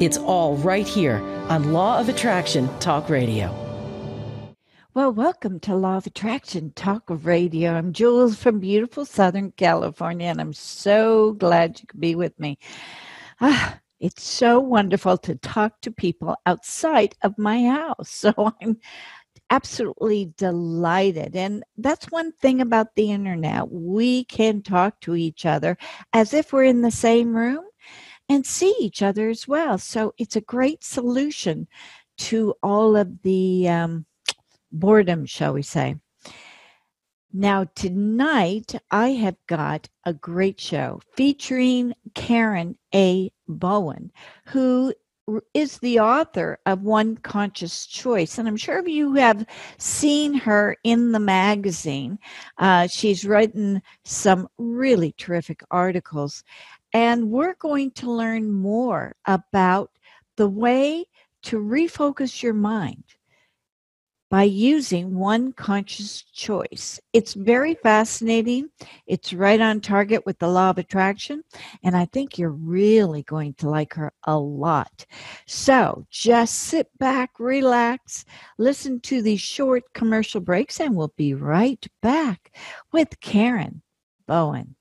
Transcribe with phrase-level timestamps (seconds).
[0.00, 1.16] It's all right here
[1.50, 3.54] on Law of Attraction Talk Radio.
[4.94, 7.74] Well, welcome to Law of Attraction Talk Radio.
[7.74, 12.56] I'm Jules from beautiful Southern California, and I'm so glad you could be with me.
[13.42, 18.24] Ah, it's so wonderful to talk to people outside of my house.
[18.32, 18.78] So I'm
[19.50, 21.36] absolutely delighted.
[21.36, 23.70] And that's one thing about the internet.
[23.70, 25.76] We can talk to each other
[26.14, 27.64] as if we're in the same room
[28.30, 29.76] and see each other as well.
[29.76, 31.66] So it's a great solution
[32.18, 34.06] to all of the um,
[34.70, 35.96] boredom, shall we say.
[37.32, 43.32] Now, tonight I have got a great show featuring Karen A.
[43.48, 44.12] Bowen,
[44.46, 44.94] who
[45.54, 48.38] is the author of One Conscious Choice.
[48.38, 49.46] And I'm sure you have
[49.78, 52.18] seen her in the magazine.
[52.58, 56.42] Uh, she's written some really terrific articles.
[56.92, 59.90] And we're going to learn more about
[60.36, 61.06] the way
[61.42, 63.04] to refocus your mind
[64.30, 67.00] by using one conscious choice.
[67.12, 68.70] It's very fascinating.
[69.06, 71.42] It's right on target with the law of attraction.
[71.82, 75.04] And I think you're really going to like her a lot.
[75.46, 78.24] So just sit back, relax,
[78.56, 82.52] listen to these short commercial breaks, and we'll be right back
[82.92, 83.82] with Karen
[84.28, 84.76] Bowen.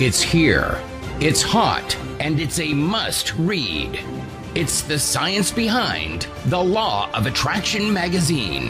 [0.00, 0.80] It's here
[1.20, 3.98] it's hot and it's a must read.
[4.54, 8.68] It's the science behind The Law of Attraction magazine.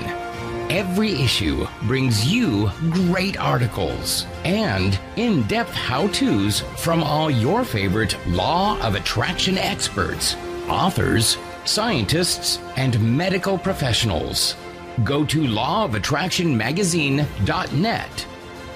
[0.70, 8.16] Every issue brings you great articles and in depth how to's from all your favorite
[8.28, 10.36] Law of Attraction experts,
[10.70, 11.36] authors,
[11.66, 14.56] scientists, and medical professionals.
[15.04, 18.26] Go to lawofattractionmagazine.net.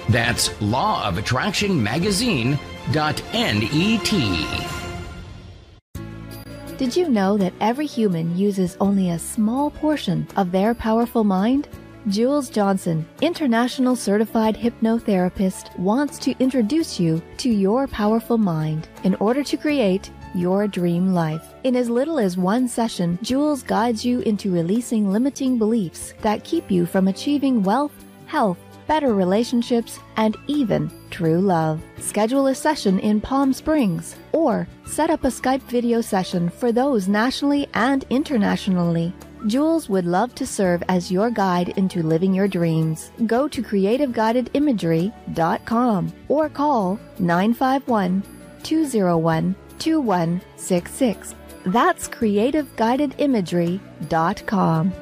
[0.08, 2.58] That's lawofattractionmagazine.net
[2.94, 3.22] net.
[6.78, 11.68] Did you know that every human uses only a small portion of their powerful mind?
[12.08, 19.44] Jules Johnson, international certified hypnotherapist, wants to introduce you to your powerful mind in order
[19.44, 21.54] to create your dream life.
[21.62, 26.68] In as little as one session, Jules guides you into releasing limiting beliefs that keep
[26.68, 27.94] you from achieving wealth,
[28.26, 28.58] health,
[28.92, 31.80] better relationships, and even true love.
[31.98, 37.08] Schedule a session in Palm Springs or set up a Skype video session for those
[37.08, 39.14] nationally and internationally.
[39.46, 43.10] Jules would love to serve as your guide into living your dreams.
[43.26, 48.22] Go to creativeguidedimagery.com or call 951
[48.62, 51.34] 201 2166.
[51.64, 54.92] That's creativeguidedimagery.com.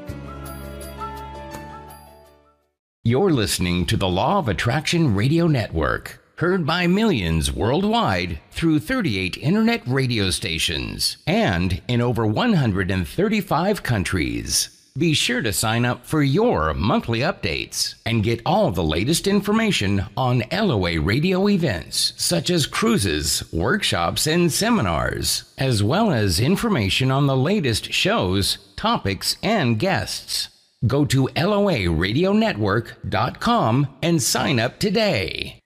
[3.02, 9.38] You're listening to the Law of Attraction Radio Network, heard by millions worldwide through 38
[9.38, 14.68] internet radio stations and in over 135 countries.
[14.98, 20.04] Be sure to sign up for your monthly updates and get all the latest information
[20.14, 27.26] on LOA radio events such as cruises, workshops, and seminars, as well as information on
[27.26, 30.50] the latest shows, topics, and guests.
[30.86, 35.60] Go to LOARadionetwork.com and sign up today.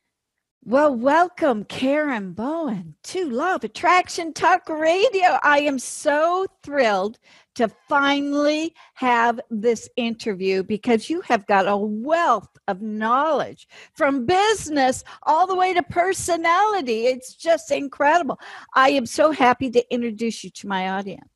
[0.67, 5.39] Well, welcome, Karen Bowen, to of Attraction Talk Radio.
[5.43, 7.19] I am so thrilled
[7.57, 15.05] to finally have this interview because you have got a wealth of knowledge from business
[15.25, 17.09] all the way to personality.
[17.09, 18.41] It's just incredible.
[18.75, 21.29] I am so happy to introduce you to my audience.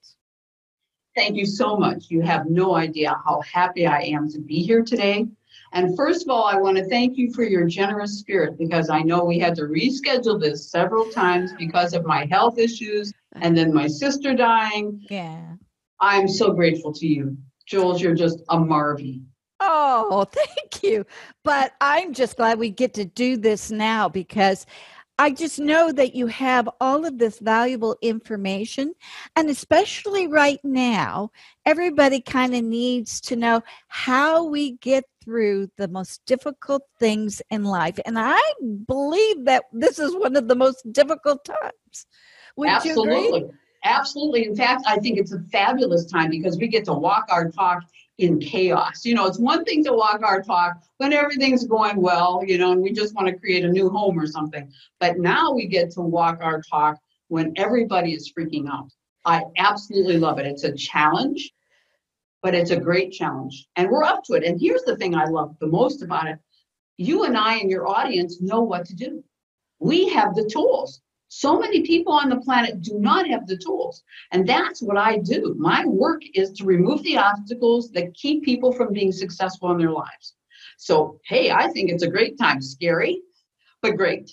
[1.18, 2.10] Thank you so much.
[2.10, 5.26] You have no idea how happy I am to be here today.
[5.72, 9.00] And first of all, I want to thank you for your generous spirit because I
[9.00, 13.74] know we had to reschedule this several times because of my health issues and then
[13.74, 15.04] my sister dying.
[15.10, 15.54] Yeah.
[15.98, 17.36] I'm so grateful to you.
[17.66, 19.20] Jules, you're just a Marvy.
[19.58, 21.04] Oh, thank you.
[21.42, 24.66] But I'm just glad we get to do this now because
[25.18, 28.94] I just know that you have all of this valuable information.
[29.34, 31.32] And especially right now,
[31.66, 37.64] everybody kind of needs to know how we get through the most difficult things in
[37.64, 37.98] life.
[38.06, 38.40] And I
[38.86, 42.06] believe that this is one of the most difficult times.
[42.56, 43.50] Would Absolutely.
[43.84, 44.46] Absolutely.
[44.46, 47.82] In fact, I think it's a fabulous time because we get to walk our talk
[48.18, 49.04] in chaos.
[49.04, 52.72] You know, it's one thing to walk our talk when everything's going well, you know,
[52.72, 54.70] and we just want to create a new home or something.
[55.00, 56.98] But now we get to walk our talk
[57.28, 58.90] when everybody is freaking out.
[59.24, 60.46] I absolutely love it.
[60.46, 61.52] It's a challenge,
[62.42, 63.68] but it's a great challenge.
[63.76, 64.44] And we're up to it.
[64.44, 66.38] And here's the thing I love the most about it
[67.00, 69.22] you and I and your audience know what to do.
[69.78, 71.00] We have the tools.
[71.28, 74.02] So many people on the planet do not have the tools.
[74.32, 75.54] And that's what I do.
[75.58, 79.92] My work is to remove the obstacles that keep people from being successful in their
[79.92, 80.34] lives.
[80.78, 82.62] So, hey, I think it's a great time.
[82.62, 83.20] Scary,
[83.82, 84.32] but great.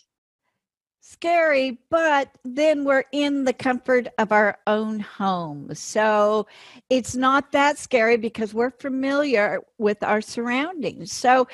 [1.07, 5.69] Scary, but then we're in the comfort of our own home.
[5.75, 6.47] So
[6.89, 11.11] it's not that scary because we're familiar with our surroundings.
[11.11, 11.47] So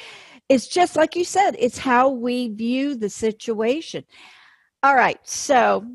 [0.47, 4.05] it's just like you said, it's how we view the situation.
[4.83, 5.19] All right.
[5.23, 5.85] So,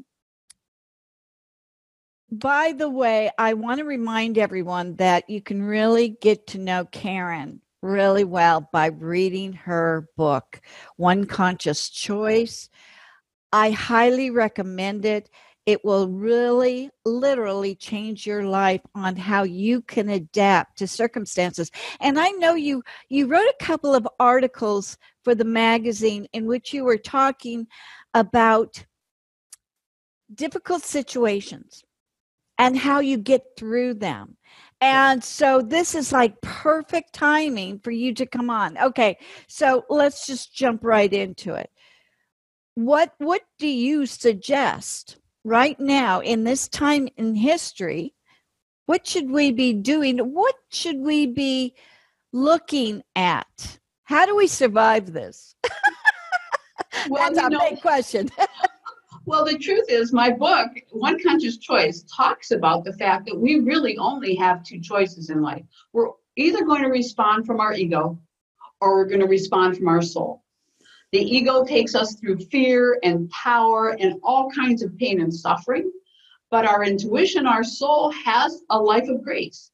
[2.30, 6.84] by the way, I want to remind everyone that you can really get to know
[6.86, 10.60] Karen really well by reading her book,
[10.96, 12.68] One Conscious Choice.
[13.52, 15.30] I highly recommend it.
[15.66, 21.70] It will really, literally change your life on how you can adapt to circumstances.
[22.00, 26.72] And I know you you wrote a couple of articles for the magazine in which
[26.72, 27.66] you were talking
[28.16, 28.86] about
[30.34, 31.84] difficult situations
[32.58, 34.38] and how you get through them.
[34.80, 38.78] And so this is like perfect timing for you to come on.
[38.78, 39.18] Okay,
[39.48, 41.70] so let's just jump right into it.
[42.74, 48.14] What what do you suggest right now in this time in history?
[48.86, 50.18] What should we be doing?
[50.18, 51.74] What should we be
[52.32, 53.78] looking at?
[54.04, 55.54] How do we survive this?
[57.08, 58.30] well, That's a know, big question.
[59.26, 63.60] well, the truth is, my book, One Conscious Choice, talks about the fact that we
[63.60, 65.64] really only have two choices in life.
[65.92, 68.18] We're either going to respond from our ego
[68.80, 70.42] or we're going to respond from our soul.
[71.12, 75.90] The ego takes us through fear and power and all kinds of pain and suffering,
[76.50, 79.70] but our intuition, our soul has a life of grace.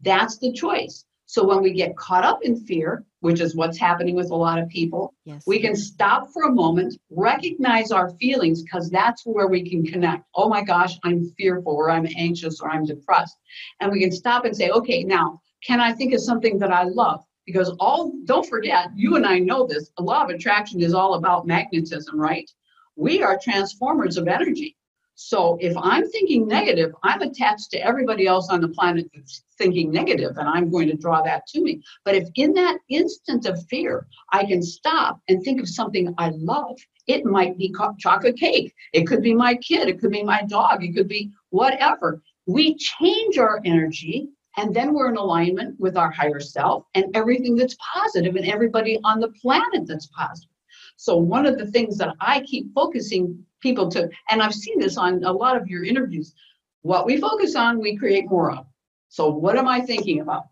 [0.00, 1.04] That's the choice.
[1.30, 4.58] So when we get caught up in fear, which is what's happening with a lot
[4.58, 5.44] of people, yes.
[5.46, 10.24] we can stop for a moment, recognize our feelings, because that's where we can connect.
[10.34, 13.36] Oh my gosh, I'm fearful, or I'm anxious, or I'm depressed.
[13.78, 16.82] And we can stop and say, okay, now, can I think of something that I
[16.82, 17.22] love?
[17.46, 21.14] Because all, don't forget, you and I know this, a law of attraction is all
[21.14, 22.50] about magnetism, right?
[22.96, 24.76] We are transformers of energy.
[25.22, 29.92] So if I'm thinking negative, I'm attached to everybody else on the planet that's thinking
[29.92, 31.82] negative, and I'm going to draw that to me.
[32.06, 36.30] But if in that instant of fear, I can stop and think of something I
[36.30, 38.72] love, it might be chocolate cake.
[38.94, 39.88] It could be my kid.
[39.88, 40.82] It could be my dog.
[40.82, 42.22] It could be whatever.
[42.46, 47.56] We change our energy, and then we're in alignment with our higher self and everything
[47.56, 50.48] that's positive and everybody on the planet that's positive.
[50.96, 54.96] So, one of the things that I keep focusing people to, and I've seen this
[54.96, 56.34] on a lot of your interviews,
[56.82, 58.66] what we focus on, we create more of.
[59.08, 60.44] So, what am I thinking about?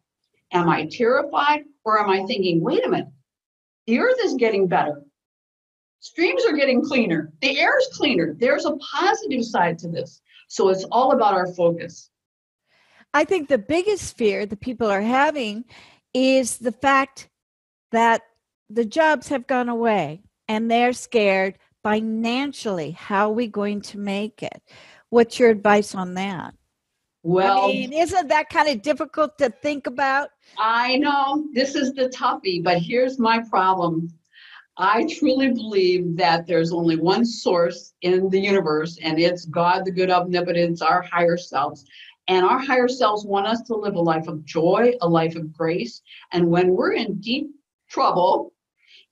[0.52, 3.08] Am I terrified or am I thinking, wait a minute,
[3.86, 5.02] the earth is getting better?
[6.00, 7.32] Streams are getting cleaner.
[7.40, 8.34] The air is cleaner.
[8.38, 10.20] There's a positive side to this.
[10.48, 12.10] So, it's all about our focus.
[13.14, 15.64] I think the biggest fear that people are having
[16.12, 17.28] is the fact
[17.92, 18.22] that
[18.68, 22.92] the jobs have gone away and they're scared financially.
[22.92, 24.62] How are we going to make it?
[25.10, 26.54] What's your advice on that?
[27.22, 30.30] Well, I mean, isn't that kind of difficult to think about?
[30.58, 34.08] I know this is the toughie, but here's my problem.
[34.76, 39.90] I truly believe that there's only one source in the universe, and it's God, the
[39.90, 41.84] good omnipotence, our higher selves.
[42.28, 45.52] And our higher selves want us to live a life of joy, a life of
[45.52, 46.02] grace.
[46.32, 47.48] And when we're in deep
[47.88, 48.52] trouble,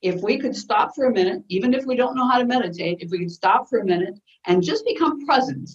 [0.01, 2.99] if we could stop for a minute, even if we don't know how to meditate,
[3.01, 5.69] if we could stop for a minute and just become present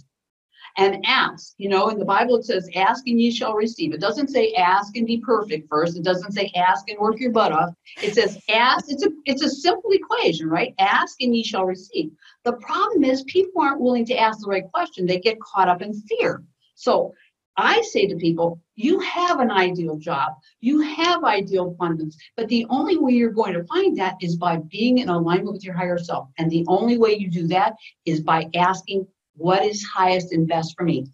[0.79, 1.55] and ask.
[1.59, 3.93] You know, in the Bible it says, ask and ye shall receive.
[3.93, 5.97] It doesn't say ask and be perfect first.
[5.97, 7.71] It doesn't say ask and work your butt off.
[8.03, 8.87] It says ask.
[8.89, 10.75] It's a it's a simple equation, right?
[10.79, 12.11] Ask and ye shall receive.
[12.45, 15.07] The problem is people aren't willing to ask the right question.
[15.07, 16.43] They get caught up in fear.
[16.75, 17.15] So
[17.57, 22.67] I say to people, you have an ideal job, you have ideal abundance, but the
[22.71, 25.99] only way you're going to find that is by being in alignment with your higher
[25.99, 26.29] self.
[26.39, 27.75] And the only way you do that
[28.07, 31.07] is by asking, what is highest and best for me?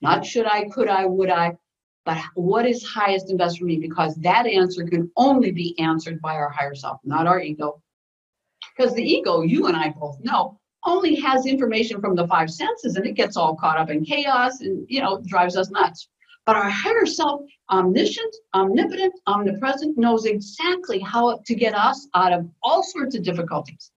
[0.00, 1.52] Not should I, could I, would I,
[2.04, 3.78] but what is highest and best for me?
[3.78, 7.80] Because that answer can only be answered by our higher self, not our ego.
[8.76, 12.96] Because the ego, you and I both know, only has information from the five senses
[12.96, 16.08] and it gets all caught up in chaos and you know drives us nuts.
[16.46, 22.48] But our higher self omniscient omnipotent omnipresent knows exactly how to get us out of
[22.62, 23.90] all sorts of difficulties.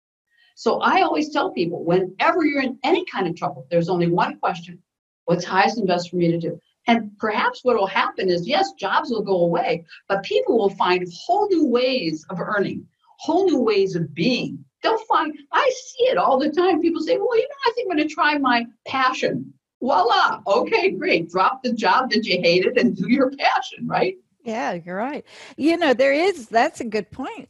[0.56, 4.40] So i always tell people whenever you're in any kind of trouble there's only one
[4.40, 4.82] question
[5.26, 6.60] what's highest and best for me to do?
[6.90, 11.06] And perhaps what will happen is yes jobs will go away but people will find
[11.26, 12.88] whole new ways of earning
[13.20, 16.82] whole new ways of being they'll find I see it all the time.
[16.82, 19.54] People say, well, you know, I think I'm going to try my passion.
[19.82, 20.42] Voila.
[20.48, 21.30] Okay, great.
[21.30, 24.16] Drop the job that you hated and do your passion, right?
[24.44, 25.26] Yeah, you're right.
[25.58, 27.50] You know, there is, that's a good point.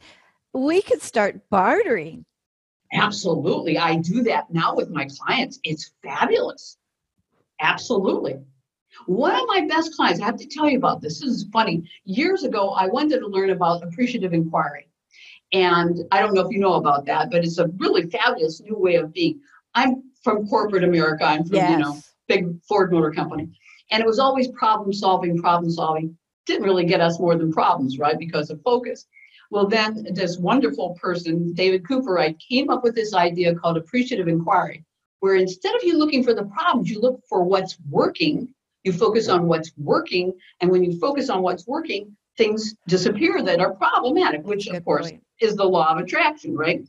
[0.52, 2.24] We could start bartering.
[2.92, 3.78] Absolutely.
[3.78, 5.60] I do that now with my clients.
[5.62, 6.76] It's fabulous.
[7.60, 8.38] Absolutely.
[9.06, 11.20] One of my best clients, I have to tell you about this.
[11.20, 11.88] This is funny.
[12.04, 14.87] Years ago, I wanted to learn about appreciative inquiry.
[15.52, 18.76] And I don't know if you know about that, but it's a really fabulous new
[18.76, 19.40] way of being.
[19.74, 21.24] I'm from corporate America.
[21.24, 21.70] I'm from, yes.
[21.70, 23.48] you know, big Ford Motor Company.
[23.90, 26.16] And it was always problem solving, problem solving.
[26.46, 28.18] Didn't really get us more than problems, right?
[28.18, 29.06] Because of focus.
[29.50, 34.84] Well, then this wonderful person, David Cooperrider, came up with this idea called appreciative inquiry,
[35.20, 38.52] where instead of you looking for the problems, you look for what's working.
[38.84, 40.34] You focus on what's working.
[40.60, 44.84] And when you focus on what's working, things disappear that are problematic, which Good of
[44.84, 45.22] course point.
[45.40, 46.80] is the law of attraction, right?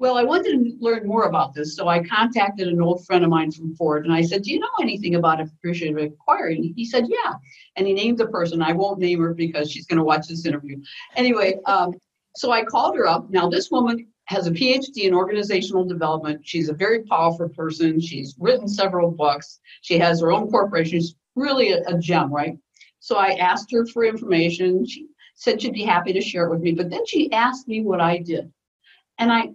[0.00, 3.30] Well, I wanted to learn more about this, so I contacted an old friend of
[3.30, 7.04] mine from Ford, and I said, "Do you know anything about appreciative inquiry?" he said,
[7.08, 7.34] "Yeah,"
[7.76, 8.62] and he named the person.
[8.62, 10.80] I won't name her because she's going to watch this interview.
[11.16, 11.94] Anyway, um,
[12.36, 13.30] so I called her up.
[13.30, 16.40] Now, this woman has a PhD in organizational development.
[16.44, 18.00] She's a very powerful person.
[18.00, 19.60] She's written several books.
[19.82, 20.98] She has her own corporation.
[20.98, 22.58] She's really a, a gem, right?
[23.04, 24.86] So I asked her for information.
[24.86, 26.72] She said she'd be happy to share it with me.
[26.72, 28.50] But then she asked me what I did.
[29.18, 29.50] And I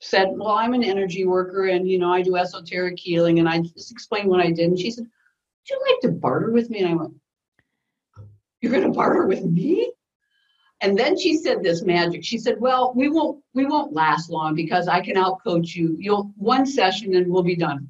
[0.00, 3.38] said, Well, I'm an energy worker and, you know, I do esoteric healing.
[3.38, 4.70] And I just explained what I did.
[4.70, 6.78] And she said, Would you like to barter with me?
[6.78, 7.12] And I went,
[8.62, 9.92] You're going to barter with me?
[10.80, 12.24] And then she said this magic.
[12.24, 15.96] She said, "Well, we won't we won't last long because I can outcoach you.
[15.98, 17.88] You'll one session and we'll be done."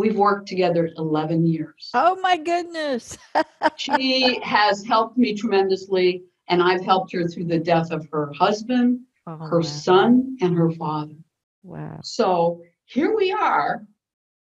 [0.00, 1.90] We've worked together 11 years.
[1.92, 3.18] Oh my goodness.
[3.76, 9.00] she has helped me tremendously, and I've helped her through the death of her husband,
[9.26, 9.62] oh, her wow.
[9.62, 11.16] son, and her father.
[11.62, 12.00] Wow.
[12.02, 13.86] So here we are.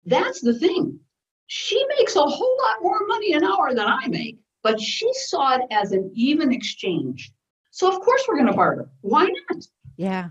[0.07, 0.99] That's the thing.
[1.45, 5.57] She makes a whole lot more money an hour than I make, but she saw
[5.57, 7.31] it as an even exchange.
[7.69, 8.89] So, of course, we're going to barter.
[9.01, 9.67] Why not?
[9.97, 10.29] Yeah.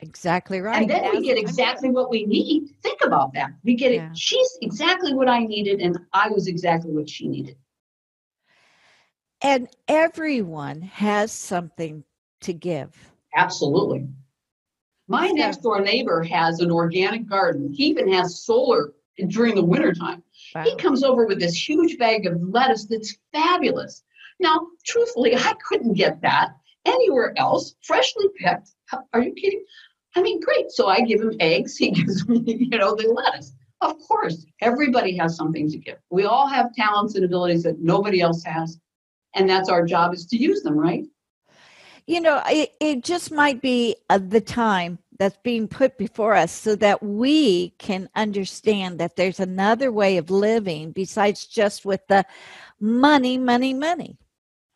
[0.00, 0.82] Exactly right.
[0.82, 2.74] And then we get exactly what we need.
[2.82, 3.52] Think about that.
[3.62, 4.10] We get yeah.
[4.10, 4.18] it.
[4.18, 7.56] She's exactly what I needed, and I was exactly what she needed.
[9.40, 12.04] And everyone has something
[12.40, 13.12] to give.
[13.36, 14.08] Absolutely.
[15.06, 17.72] My next door neighbor has an organic garden.
[17.72, 18.94] He even has solar
[19.28, 20.22] during the wintertime.
[20.54, 20.64] Wow.
[20.64, 24.02] He comes over with this huge bag of lettuce that's fabulous.
[24.40, 28.70] Now, truthfully, I couldn't get that anywhere else, freshly picked.
[29.12, 29.64] Are you kidding?
[30.16, 30.70] I mean, great.
[30.70, 31.76] So I give him eggs.
[31.78, 33.52] He gives me, you know, the lettuce.
[33.80, 35.98] Of course, everybody has something to give.
[36.10, 38.78] We all have talents and abilities that nobody else has.
[39.34, 41.04] And that's our job is to use them, right?
[42.06, 46.52] You know, it, it just might be uh, the time that's being put before us
[46.52, 52.24] so that we can understand that there's another way of living besides just with the
[52.80, 54.18] money, money, money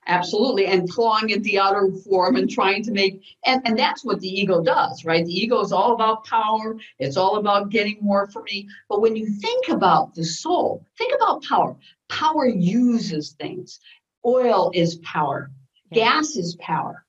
[0.09, 4.21] absolutely and clawing at the outer form and trying to make and, and that's what
[4.21, 5.25] the ego does right?
[5.25, 8.69] The ego is all about power it's all about getting more for me.
[8.89, 11.77] But when you think about the soul think about power.
[12.09, 13.81] Power uses things.
[14.25, 15.51] Oil is power.
[15.93, 17.05] Gas is power.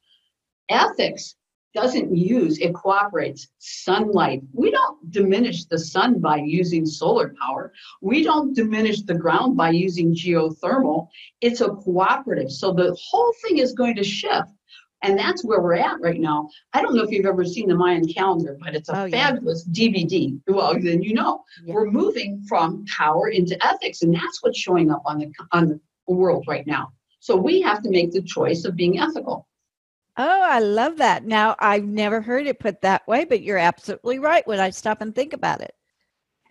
[0.70, 1.36] Ethics
[1.82, 3.48] doesn't use, it cooperates.
[3.60, 4.42] Sunlight.
[4.54, 7.72] We don't diminish the sun by using solar power.
[8.02, 11.08] We don't diminish the ground by using geothermal.
[11.42, 12.52] It's a cooperative.
[12.52, 14.52] So the whole thing is going to shift.
[15.02, 16.50] And that's where we're at right now.
[16.74, 19.28] I don't know if you've ever seen the Mayan calendar, but it's a Oh, yeah.
[19.30, 20.38] fabulous DVD.
[20.48, 21.76] Well, then you know Yeah.
[21.76, 25.80] we're moving from power into ethics, and that's what's showing up on the on the
[26.14, 26.92] world right now.
[27.22, 29.48] So we have to make the choice of being ethical.
[30.22, 31.24] Oh, I love that.
[31.24, 35.00] Now, I've never heard it put that way, but you're absolutely right when I stop
[35.00, 35.74] and think about it.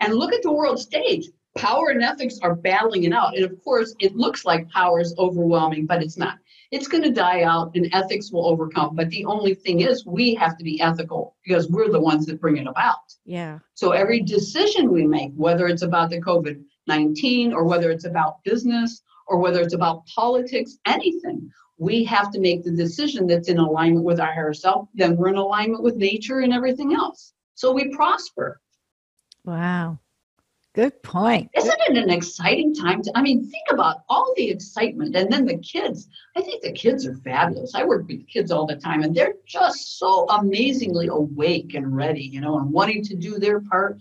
[0.01, 1.29] And look at the world stage.
[1.55, 3.37] Power and ethics are battling it out.
[3.37, 6.39] And of course, it looks like power is overwhelming, but it's not.
[6.71, 8.97] It's going to die out and ethics will overcome.
[8.97, 12.41] But the only thing is, we have to be ethical because we're the ones that
[12.41, 13.13] bring it about.
[13.27, 13.59] Yeah.
[13.75, 18.43] So every decision we make, whether it's about the COVID 19 or whether it's about
[18.45, 23.59] business or whether it's about politics, anything, we have to make the decision that's in
[23.59, 24.89] alignment with our higher self.
[24.95, 27.33] Then we're in alignment with nature and everything else.
[27.55, 28.61] So we prosper.
[29.45, 29.99] Wow.
[30.75, 31.51] Good point.
[31.57, 33.13] Isn't it an exciting time to?
[33.17, 36.09] I mean, think about all the excitement and then the kids.
[36.37, 37.75] I think the kids are fabulous.
[37.75, 42.23] I work with kids all the time and they're just so amazingly awake and ready,
[42.23, 43.99] you know, and wanting to do their part.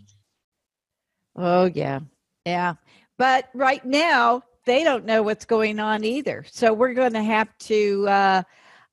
[1.36, 2.02] Oh, yeah.
[2.46, 2.76] Yeah.
[3.18, 6.46] But right now, they don't know what's going on either.
[6.52, 8.44] So we're going to have to uh,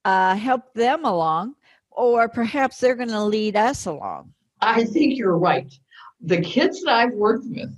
[0.05, 1.57] uh, help them along,
[1.91, 4.33] or perhaps they're going to lead us along.
[4.63, 5.71] I think you're right.
[6.21, 7.77] The kids that I've worked with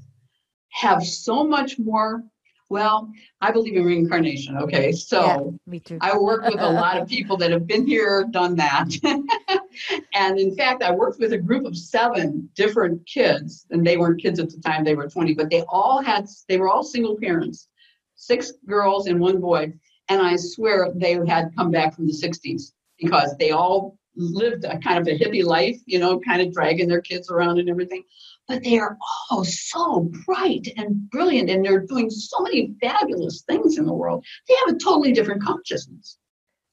[0.70, 2.22] have so much more.
[2.68, 3.10] Well,
[3.40, 4.56] I believe in reincarnation.
[4.58, 4.90] Okay.
[4.92, 5.98] So Yeah, me too.
[6.00, 8.88] I work with a lot of people that have been here, done that.
[10.14, 14.20] and in fact, I worked with a group of seven different kids, and they weren't
[14.20, 17.16] kids at the time, they were 20, but they all had, they were all single
[17.16, 17.68] parents,
[18.16, 19.72] six girls and one boy.
[20.08, 24.78] And I swear they had come back from the 60s because they all lived a
[24.78, 28.02] kind of a hippie life, you know, kind of dragging their kids around and everything.
[28.48, 28.96] But they are
[29.30, 34.24] all so bright and brilliant, and they're doing so many fabulous things in the world.
[34.48, 36.18] They have a totally different consciousness.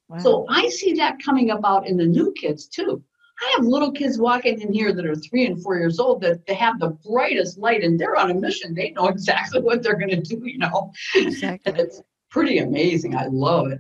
[0.08, 0.20] Wow.
[0.20, 3.04] So I see that coming about in the new kids too.
[3.42, 6.46] I have little kids walking in here that are three and four years old that
[6.46, 8.74] they have the brightest light and they're on a mission.
[8.74, 10.94] They know exactly what they're going to do, you know.
[11.16, 11.72] exactly.
[11.72, 13.16] And it's pretty amazing.
[13.16, 13.80] I love it.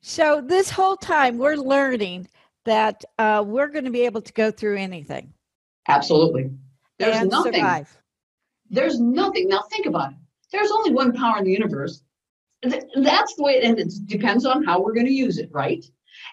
[0.00, 2.28] So this whole time, we're learning
[2.64, 5.32] that uh, we're going to be able to go through anything
[5.88, 6.50] Absolutely.
[6.98, 7.54] There's and nothing.
[7.54, 8.02] survive.
[8.70, 9.48] There's nothing.
[9.48, 10.18] Now think about it.
[10.52, 12.02] There's only one power in the universe.
[12.62, 15.84] That's the way, and it depends on how we're going to use it, right?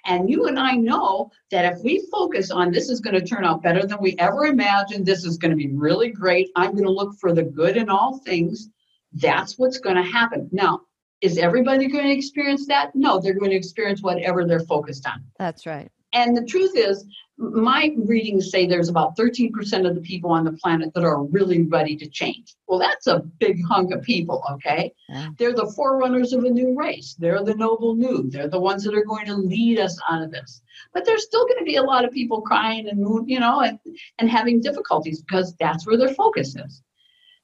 [0.06, 3.46] And you and I know that if we focus on this is going to turn
[3.46, 6.50] out better than we ever imagined, this is going to be really great.
[6.56, 8.70] I'm going to look for the good in all things.
[9.14, 10.50] That's what's going to happen.
[10.52, 10.82] Now,
[11.22, 12.92] is everybody going to experience that?
[12.96, 15.24] No, they're going to experience whatever they're focused on.
[15.40, 15.90] That's right.
[16.12, 17.06] And the truth is,
[17.38, 21.64] my readings say there's about 13% of the people on the planet that are really
[21.64, 22.56] ready to change.
[22.68, 24.94] Well, that's a big hunk of people, okay?
[25.10, 25.30] Yeah.
[25.38, 27.16] They're the forerunners of a new race.
[27.18, 28.30] They're the noble new.
[28.30, 30.62] They're the ones that are going to lead us out of this.
[30.94, 33.80] But there's still going to be a lot of people crying and, you know, and,
[34.20, 36.84] and having difficulties because that's where their focus is.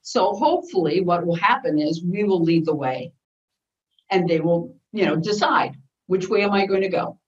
[0.02, 3.12] So hopefully, what will happen is we will lead the way
[4.10, 5.76] and they will, you know, decide
[6.08, 7.19] which way am I going to go?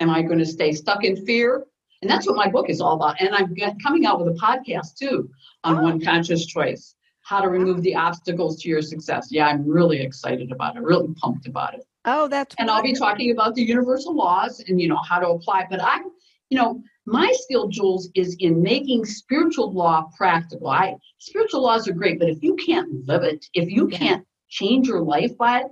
[0.00, 1.64] Am I going to stay stuck in fear?
[2.02, 3.20] And that's what my book is all about.
[3.20, 5.30] And I'm coming out with a podcast too
[5.64, 5.82] on Oh.
[5.82, 9.28] one conscious choice, how to remove the obstacles to your success.
[9.30, 11.84] Yeah, I'm really excited about it, really pumped about it.
[12.04, 15.28] Oh, that's And I'll be talking about the universal laws and you know how to
[15.30, 15.66] apply.
[15.70, 16.04] But I'm,
[16.50, 20.68] you know, my skill, Jules, is in making spiritual law practical.
[20.68, 23.98] I spiritual laws are great, but if you can't live it, if you Yeah.
[23.98, 25.66] can't change your life by it,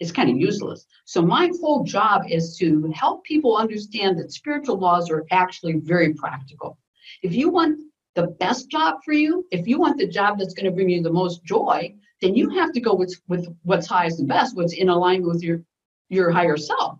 [0.00, 0.86] it's kind of useless.
[1.04, 6.14] So my whole job is to help people understand that spiritual laws are actually very
[6.14, 6.78] practical.
[7.22, 7.80] If you want
[8.14, 11.02] the best job for you, if you want the job that's going to bring you
[11.02, 14.74] the most joy, then you have to go with, with what's highest and best, what's
[14.74, 15.62] in alignment with your
[16.12, 16.98] your higher self.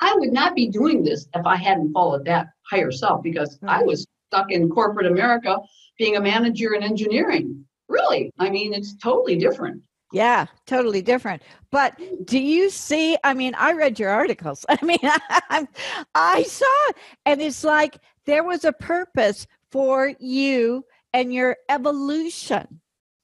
[0.00, 3.82] I would not be doing this if I hadn't followed that higher self because I
[3.82, 5.58] was stuck in corporate America
[5.98, 7.64] being a manager in engineering.
[7.88, 9.82] Really, I mean, it's totally different.
[10.14, 11.42] Yeah, totally different.
[11.72, 13.18] But do you see?
[13.24, 14.64] I mean, I read your articles.
[14.68, 15.66] I mean, I,
[16.14, 16.96] I saw it,
[17.26, 22.80] and it's like there was a purpose for you and your evolution.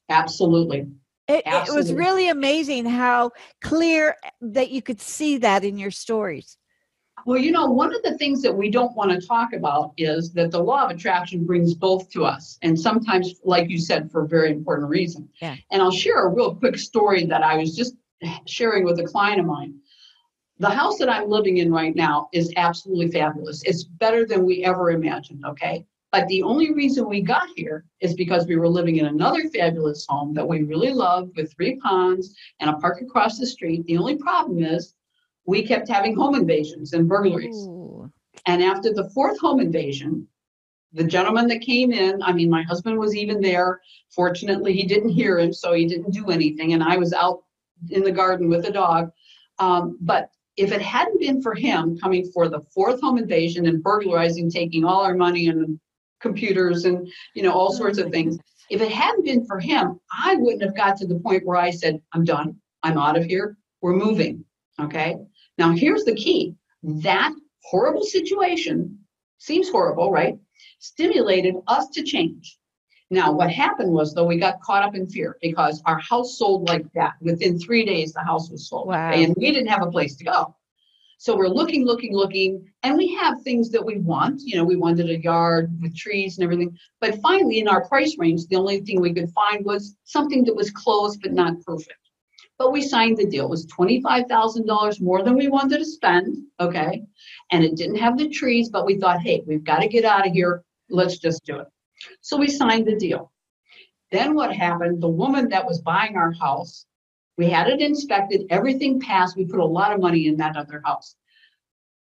[0.08, 0.88] Absolutely.
[1.28, 3.30] It, it was really amazing how
[3.62, 6.58] clear that you could see that in your stories.
[7.26, 10.32] Well, you know, one of the things that we don't want to talk about is
[10.32, 12.58] that the law of attraction brings both to us.
[12.62, 15.28] And sometimes, like you said, for a very important reason.
[15.40, 15.56] Yeah.
[15.70, 17.94] And I'll share a real quick story that I was just
[18.46, 19.74] sharing with a client of mine.
[20.58, 23.62] The house that I'm living in right now is absolutely fabulous.
[23.64, 25.86] It's better than we ever imagined, okay?
[26.12, 30.04] But the only reason we got here is because we were living in another fabulous
[30.08, 33.86] home that we really loved with three ponds and a park across the street.
[33.86, 34.94] The only problem is
[35.46, 37.56] we kept having home invasions and burglaries.
[37.56, 38.10] Ooh.
[38.46, 40.26] And after the fourth home invasion,
[40.92, 43.80] the gentleman that came in, I mean, my husband was even there.
[44.10, 46.72] Fortunately, he didn't hear him, so he didn't do anything.
[46.72, 47.42] And I was out
[47.90, 49.10] in the garden with a dog.
[49.58, 53.82] Um, but if it hadn't been for him coming for the fourth home invasion and
[53.82, 55.78] burglarizing, taking all our money and
[56.20, 60.36] computers and you know all sorts of things, if it hadn't been for him, I
[60.36, 62.56] wouldn't have got to the point where I said, "I'm done.
[62.82, 63.56] I'm out of here.
[63.80, 64.44] We're moving."
[64.80, 65.16] Okay.
[65.58, 67.32] Now here's the key: that
[67.62, 68.98] horrible situation
[69.38, 70.38] seems horrible, right?
[70.78, 72.58] Stimulated us to change.
[73.12, 76.68] Now, what happened was, though, we got caught up in fear because our house sold
[76.68, 77.14] like that.
[77.20, 78.86] Within three days, the house was sold.
[78.86, 79.10] Wow.
[79.10, 80.54] And we didn't have a place to go.
[81.18, 84.40] So we're looking, looking, looking, and we have things that we want.
[84.42, 86.78] You know, we wanted a yard with trees and everything.
[87.00, 90.56] But finally, in our price range, the only thing we could find was something that
[90.56, 91.99] was close but not perfect.
[92.60, 93.46] But we signed the deal.
[93.46, 96.36] It was $25,000 more than we wanted to spend.
[96.60, 97.02] Okay.
[97.50, 100.26] And it didn't have the trees, but we thought, hey, we've got to get out
[100.26, 100.62] of here.
[100.90, 101.68] Let's just do it.
[102.20, 103.32] So we signed the deal.
[104.12, 105.02] Then what happened?
[105.02, 106.84] The woman that was buying our house,
[107.38, 109.38] we had it inspected, everything passed.
[109.38, 111.16] We put a lot of money in that other house.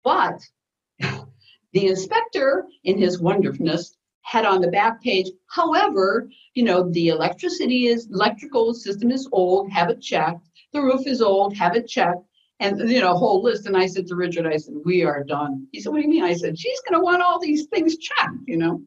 [0.03, 0.41] But
[0.99, 7.87] the inspector, in his wonderfulness, had on the back page, however, you know, the electricity
[7.87, 10.46] is electrical system is old, have it checked.
[10.73, 12.23] The roof is old, have it checked.
[12.59, 13.67] And you know, a whole list.
[13.67, 15.67] And I said to Richard, I said, we are done.
[15.71, 16.23] He said, What do you mean?
[16.23, 18.81] I said, she's gonna want all these things checked, you know.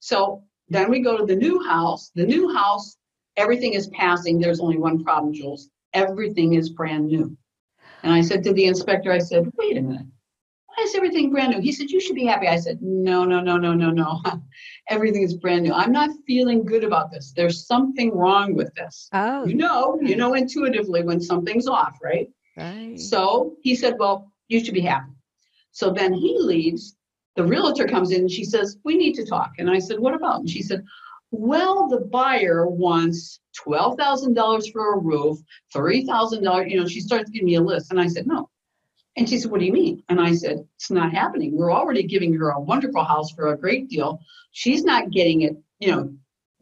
[0.00, 2.10] So then we go to the new house.
[2.14, 2.96] The new house,
[3.36, 4.38] everything is passing.
[4.38, 5.68] There's only one problem, Jules.
[5.92, 7.36] Everything is brand new.
[8.02, 10.06] And I said to the inspector, I said, wait a minute.
[10.76, 11.60] Why is everything brand new?
[11.60, 12.48] He said, you should be happy.
[12.48, 14.20] I said, no, no, no, no, no, no.
[14.88, 15.72] everything is brand new.
[15.72, 17.32] I'm not feeling good about this.
[17.36, 19.08] There's something wrong with this.
[19.12, 22.28] Oh, You know, you know intuitively when something's off, right?
[22.56, 22.98] right.
[22.98, 25.12] So he said, Well, you should be happy.
[25.70, 26.96] So then he leaves.
[27.36, 29.52] The realtor comes in and she says, We need to talk.
[29.58, 30.40] And I said, What about?
[30.40, 30.84] And she said,
[31.30, 35.38] Well, the buyer wants $12,000 for a roof,
[35.74, 36.70] $30,000.
[36.70, 37.90] You know, she starts giving me a list.
[37.90, 38.48] And I said, No.
[39.16, 40.02] And she said, What do you mean?
[40.08, 41.56] And I said, It's not happening.
[41.56, 44.20] We're already giving her a wonderful house for a great deal.
[44.52, 46.14] She's not getting it, you know,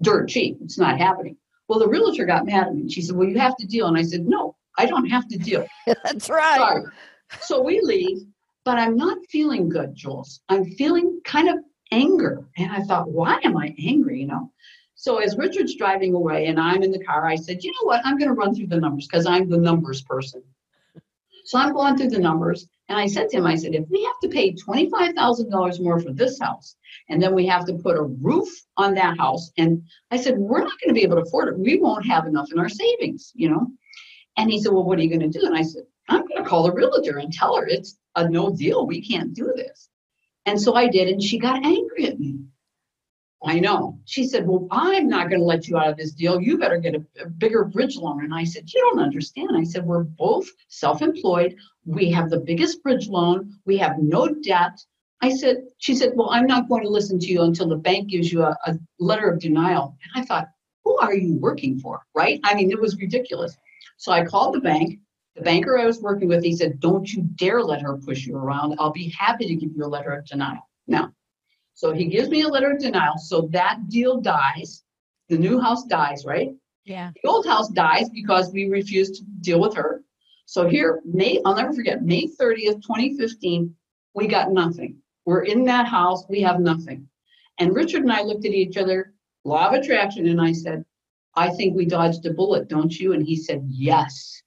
[0.03, 0.59] dirt cheap.
[0.63, 1.37] It's not happening.
[1.69, 2.91] Well, the realtor got mad at me.
[2.91, 3.87] She said, Well, you have to deal.
[3.87, 5.67] And I said, No, I don't have to deal.
[5.87, 6.57] That's right.
[6.59, 6.85] Sorry.
[7.41, 8.19] So we leave,
[8.65, 10.41] but I'm not feeling good, Jules.
[10.49, 11.57] I'm feeling kind of
[11.93, 12.45] anger.
[12.57, 14.21] And I thought, why am I angry?
[14.21, 14.53] You know?
[14.95, 18.01] So as Richard's driving away and I'm in the car, I said, you know what?
[18.05, 20.43] I'm going to run through the numbers because I'm the numbers person.
[21.45, 22.67] So I'm going through the numbers.
[22.89, 26.13] And I said to him, I said, if we have to pay $25,000 more for
[26.13, 26.77] this house,
[27.09, 30.63] and then we have to put a roof on that house, and I said, we're
[30.63, 31.59] not going to be able to afford it.
[31.59, 33.69] We won't have enough in our savings, you know?
[34.37, 35.47] And he said, well, what are you going to do?
[35.47, 38.55] And I said, I'm going to call the realtor and tell her it's a no
[38.55, 38.87] deal.
[38.87, 39.89] We can't do this.
[40.45, 42.41] And so I did, and she got angry at me.
[43.45, 43.99] I know.
[44.05, 46.41] She said, Well, I'm not going to let you out of this deal.
[46.41, 48.25] You better get a, a bigger bridge loan.
[48.25, 49.51] And I said, You don't understand.
[49.57, 51.57] I said, We're both self employed.
[51.85, 53.59] We have the biggest bridge loan.
[53.65, 54.81] We have no debt.
[55.23, 58.11] I said, She said, Well, I'm not going to listen to you until the bank
[58.11, 59.97] gives you a, a letter of denial.
[60.15, 60.49] And I thought,
[60.85, 62.03] Who are you working for?
[62.15, 62.41] Right?
[62.45, 63.57] I mean, it was ridiculous.
[63.97, 64.99] So I called the bank.
[65.35, 68.37] The banker I was working with, he said, Don't you dare let her push you
[68.37, 68.77] around.
[68.79, 70.69] I'll be happy to give you a letter of denial.
[70.87, 71.13] Now,
[71.75, 73.19] so he gives me a letter of denial.
[73.19, 74.85] So that deal dies.
[75.29, 76.51] The new house dies, right?
[76.85, 77.11] Yeah.
[77.23, 80.03] The old house dies because we refused to deal with her.
[80.47, 83.75] So here, May, I'll never forget, May 30th, 2015,
[84.15, 84.99] we got nothing.
[85.25, 87.09] We're in that house, we have nothing.
[87.59, 90.85] And Richard and I looked at each other, law of attraction, and I said,
[91.35, 93.13] I think we dodged a bullet, don't you?
[93.13, 94.43] And he said, Yes.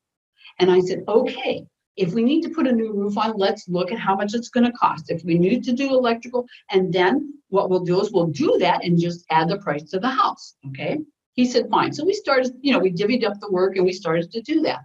[0.60, 1.66] And I said, Okay,
[1.98, 4.50] if we need to put a new roof on, let's look at how much it's
[4.50, 5.10] going to cost.
[5.10, 8.84] If we need to do electrical, and then what we'll do is we'll do that
[8.84, 10.56] and just add the price to the house.
[10.68, 11.00] Okay.
[11.34, 11.94] He said, Fine.
[11.94, 14.62] So we started, you know, we divvied up the work and we started to do
[14.62, 14.82] that.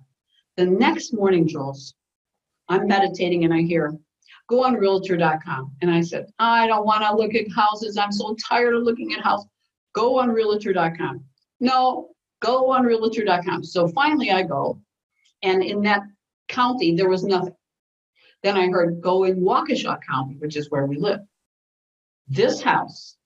[0.57, 1.95] The next morning, Jules,
[2.69, 3.93] I'm meditating and I hear,
[4.49, 5.73] go on realtor.com.
[5.81, 7.97] And I said, I don't want to look at houses.
[7.97, 9.49] I'm so tired of looking at houses.
[9.95, 11.25] Go on realtor.com.
[11.61, 13.65] No, go on realtor.com.
[13.65, 14.81] So finally I go.
[15.43, 16.03] And in that
[16.51, 17.55] county, there was nothing.
[18.43, 21.21] Then I heard go in Waukesha County, which is where we live.
[22.29, 23.17] This house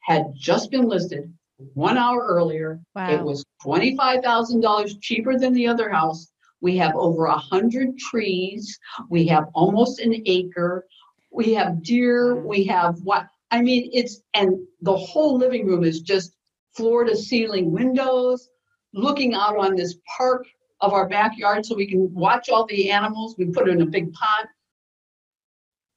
[0.00, 1.32] had just been listed
[1.74, 2.80] one hour earlier.
[2.94, 3.10] Wow.
[3.10, 6.32] It was $25,000 cheaper than the other house.
[6.60, 8.78] We have over a hundred trees.
[9.08, 10.86] We have almost an acre.
[11.30, 12.36] We have deer.
[12.36, 13.26] We have what?
[13.50, 16.34] I mean, it's, and the whole living room is just
[16.74, 18.48] floor to ceiling windows,
[18.92, 20.46] looking out on this park
[20.80, 23.34] of our backyard so we can watch all the animals.
[23.36, 24.46] We put it in a big pot.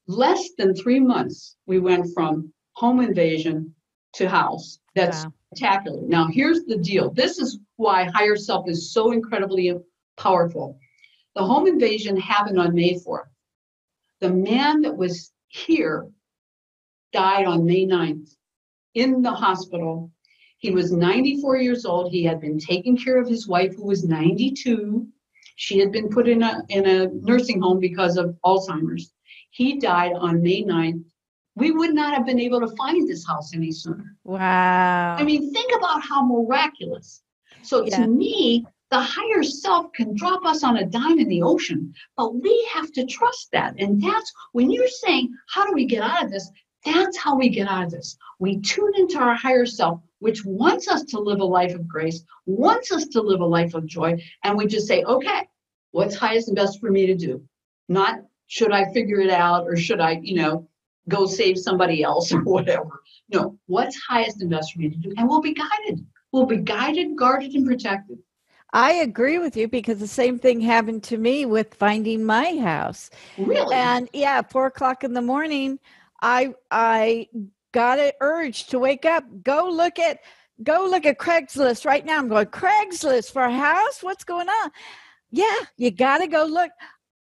[0.08, 3.74] Less than three months, we went from home invasion
[4.13, 4.80] to house.
[4.96, 5.34] That's wow.
[5.54, 6.02] spectacular.
[6.08, 9.74] Now, here's the deal this is why higher self is so incredibly
[10.17, 10.78] powerful.
[11.36, 13.30] The home invasion happened on May 4th.
[14.20, 16.08] The man that was here
[17.13, 18.36] died on May 9th
[18.94, 20.12] in the hospital.
[20.62, 22.12] He was 94 years old.
[22.12, 25.08] He had been taking care of his wife, who was 92.
[25.56, 29.12] She had been put in a, in a nursing home because of Alzheimer's.
[29.50, 31.04] He died on May 9th.
[31.56, 34.15] We would not have been able to find this house any sooner.
[34.24, 35.15] Wow.
[35.17, 37.24] I mean, think about how miraculous.
[37.63, 37.97] So yeah.
[37.97, 42.36] to me, the higher self can drop us on a dime in the ocean, but
[42.39, 43.74] we have to trust that.
[43.80, 46.52] And that's when you're saying, how do we get out of this?
[46.86, 48.17] That's how we get out of this.
[48.39, 52.24] We tune into our higher self, which wants us to live a life of grace,
[52.46, 54.24] wants us to live a life of joy.
[54.44, 55.48] And we just say, okay,
[55.91, 57.44] what's highest and best for me to do?
[57.88, 60.67] Not should I figure it out or should I, you know,
[61.08, 63.02] go save somebody else or whatever.
[63.30, 65.13] No, what's highest and best for me to do?
[65.17, 66.06] And we'll be guided.
[66.32, 68.20] We'll be guided, guarded, and protected.
[68.74, 73.10] I agree with you because the same thing happened to me with finding my house.
[73.38, 73.76] Really?
[73.76, 75.78] And yeah, four o'clock in the morning,
[76.21, 77.27] I I
[77.73, 80.19] got an urge to wake up, go look at
[80.63, 82.17] go look at Craigslist right now.
[82.19, 84.03] I'm going Craigslist for a house.
[84.03, 84.71] What's going on?
[85.31, 86.71] Yeah, you got to go look.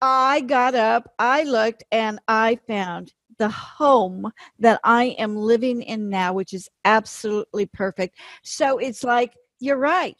[0.01, 6.09] I got up, I looked, and I found the home that I am living in
[6.09, 8.17] now, which is absolutely perfect.
[8.43, 10.15] So it's like, you're right.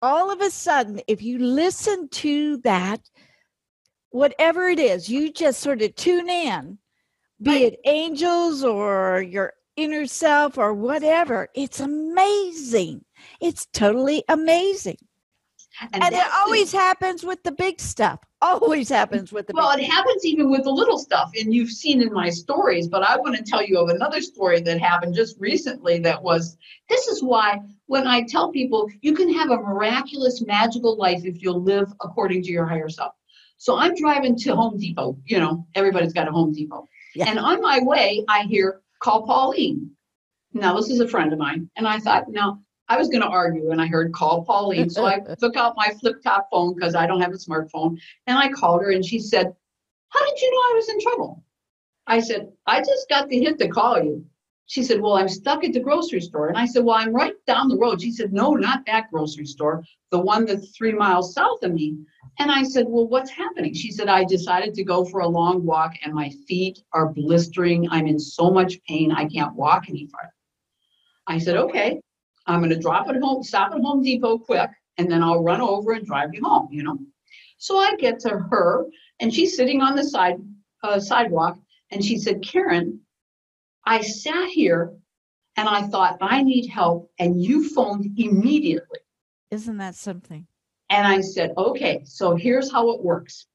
[0.00, 3.00] All of a sudden, if you listen to that,
[4.10, 6.78] whatever it is, you just sort of tune in,
[7.42, 11.48] be it angels or your inner self or whatever.
[11.54, 13.04] It's amazing.
[13.40, 14.98] It's totally amazing.
[15.80, 18.20] And, and it always the, happens with the big stuff.
[18.42, 21.30] Always happens with the well, it happens even with the little stuff.
[21.38, 24.60] And you've seen in my stories, but I want to tell you of another story
[24.60, 29.32] that happened just recently that was this is why when I tell people you can
[29.32, 33.12] have a miraculous, magical life if you'll live according to your higher self.
[33.56, 36.88] So I'm driving to Home Depot, you know, everybody's got a Home Depot.
[37.14, 37.28] Yeah.
[37.28, 39.90] And on my way, I hear, call Pauline.
[40.52, 41.70] Now, this is a friend of mine.
[41.76, 44.90] And I thought, now, I was going to argue and I heard call Pauline.
[44.90, 48.38] So I took out my flip top phone because I don't have a smartphone and
[48.38, 49.54] I called her and she said,
[50.08, 51.42] How did you know I was in trouble?
[52.06, 54.26] I said, I just got the hint to call you.
[54.66, 56.48] She said, Well, I'm stuck at the grocery store.
[56.48, 58.02] And I said, Well, I'm right down the road.
[58.02, 61.96] She said, No, not that grocery store, the one that's three miles south of me.
[62.38, 63.74] And I said, Well, what's happening?
[63.74, 67.88] She said, I decided to go for a long walk and my feet are blistering.
[67.90, 70.34] I'm in so much pain, I can't walk any farther.
[71.26, 72.00] I said, Okay.
[72.46, 74.68] I'm going to drop at home, stop at Home Depot quick,
[74.98, 76.98] and then I'll run over and drive you home, you know.
[77.58, 78.86] So I get to her,
[79.20, 80.38] and she's sitting on the side
[80.82, 81.58] uh, sidewalk,
[81.90, 83.00] and she said, Karen,
[83.84, 84.92] I sat here
[85.56, 89.00] and I thought, I need help, and you phoned immediately.
[89.50, 90.46] Isn't that something?
[90.92, 93.46] And I said, okay, so here's how it works.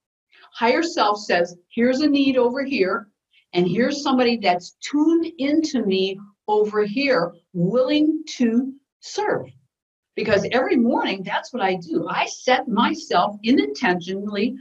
[0.56, 3.10] Higher self says, here's a need over here,
[3.54, 9.46] and here's somebody that's tuned into me over here willing to serve.
[10.16, 12.08] Because every morning, that's what I do.
[12.10, 14.56] I set myself intentionally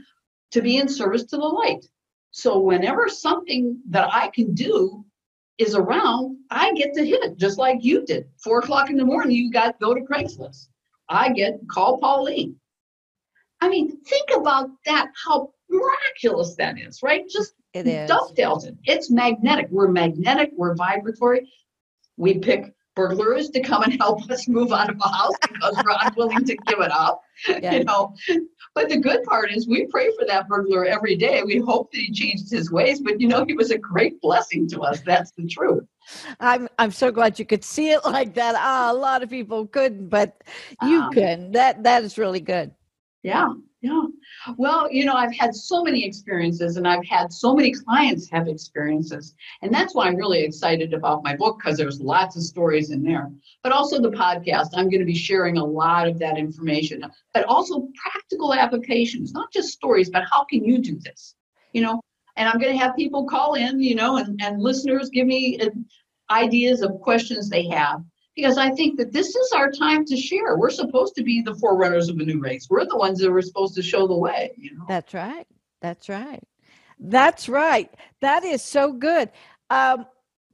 [0.51, 1.83] to be in service to the light.
[2.29, 5.03] So whenever something that I can do
[5.57, 8.27] is around, I get to hit it just like you did.
[8.37, 10.67] Four o'clock in the morning, you got to go to Craigslist.
[11.09, 12.55] I get call Pauline.
[13.61, 17.27] I mean, think about that, how miraculous that is, right?
[17.27, 18.07] Just it is.
[18.07, 18.75] dovetails it.
[18.85, 19.67] It's magnetic.
[19.69, 21.47] We're magnetic, we're vibratory
[22.17, 25.95] we pick burglars to come and help us move out of a house because we're
[26.01, 27.21] unwilling to give it up.
[27.47, 27.73] Yeah.
[27.77, 28.15] You know,
[28.73, 31.43] but the good part is we pray for that burglar every day.
[31.43, 34.67] We hope that he changed his ways, but you know, he was a great blessing
[34.69, 35.01] to us.
[35.01, 35.83] That's the truth.
[36.39, 38.55] I'm I'm so glad you could see it like that.
[38.57, 40.43] Ah, a lot of people couldn't, but
[40.81, 41.51] you um, can.
[41.51, 42.73] That that is really good.
[43.23, 44.03] Yeah, yeah.
[44.57, 48.47] Well, you know, I've had so many experiences and I've had so many clients have
[48.47, 49.35] experiences.
[49.61, 53.03] And that's why I'm really excited about my book because there's lots of stories in
[53.03, 53.29] there.
[53.63, 57.03] But also the podcast, I'm going to be sharing a lot of that information,
[57.33, 61.35] but also practical applications, not just stories, but how can you do this?
[61.73, 62.01] You know,
[62.35, 65.59] and I'm going to have people call in, you know, and, and listeners give me
[65.59, 65.69] uh,
[66.31, 68.03] ideas of questions they have
[68.37, 70.57] because I think that this is our time to share.
[70.57, 72.67] We're supposed to be the forerunners of a new race.
[72.69, 74.53] We're the ones that were supposed to show the way.
[74.57, 74.85] You know?
[74.87, 75.47] That's right.
[75.81, 76.43] That's right.
[76.99, 77.91] That's right.
[78.21, 79.31] That is so good.
[79.71, 80.05] Um,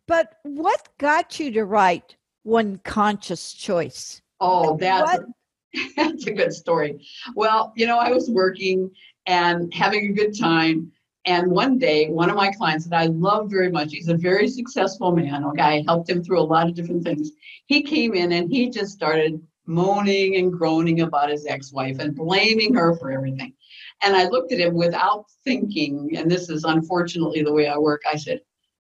[0.08, 4.22] but what got you to write one conscious choice?
[4.40, 5.26] Oh, that's what,
[5.98, 7.06] That's a good story.
[7.36, 8.92] Well, you know, I was working
[9.26, 10.92] and having a good time.
[11.26, 14.48] And one day, one of my clients that I love very much, he's a very
[14.48, 15.46] successful man.
[15.46, 17.32] Okay, I helped him through a lot of different things.
[17.66, 22.16] He came in and he just started moaning and groaning about his ex wife and
[22.16, 23.54] blaming her for everything.
[24.02, 28.02] And I looked at him without thinking, and this is unfortunately the way I work.
[28.12, 28.42] I said,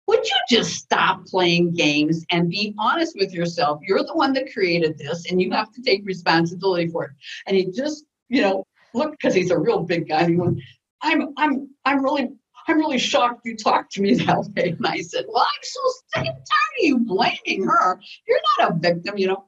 [0.07, 3.79] Would you just stop playing games and be honest with yourself?
[3.87, 7.11] You're the one that created this and you have to take responsibility for it.
[7.47, 10.27] And he just, you know, looked because he's a real big guy.
[10.27, 10.59] He went,
[11.05, 12.29] I'm I'm I'm really
[12.67, 14.75] I'm really shocked you talked to me that way.
[14.77, 15.81] And I said, Well, I'm so
[16.13, 17.99] sick and tired of you blaming her.
[18.27, 19.45] You're not a victim, you know.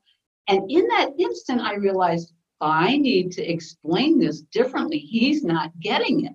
[0.48, 5.00] And in that instant, I realized I need to explain this differently.
[5.00, 6.34] He's not getting it.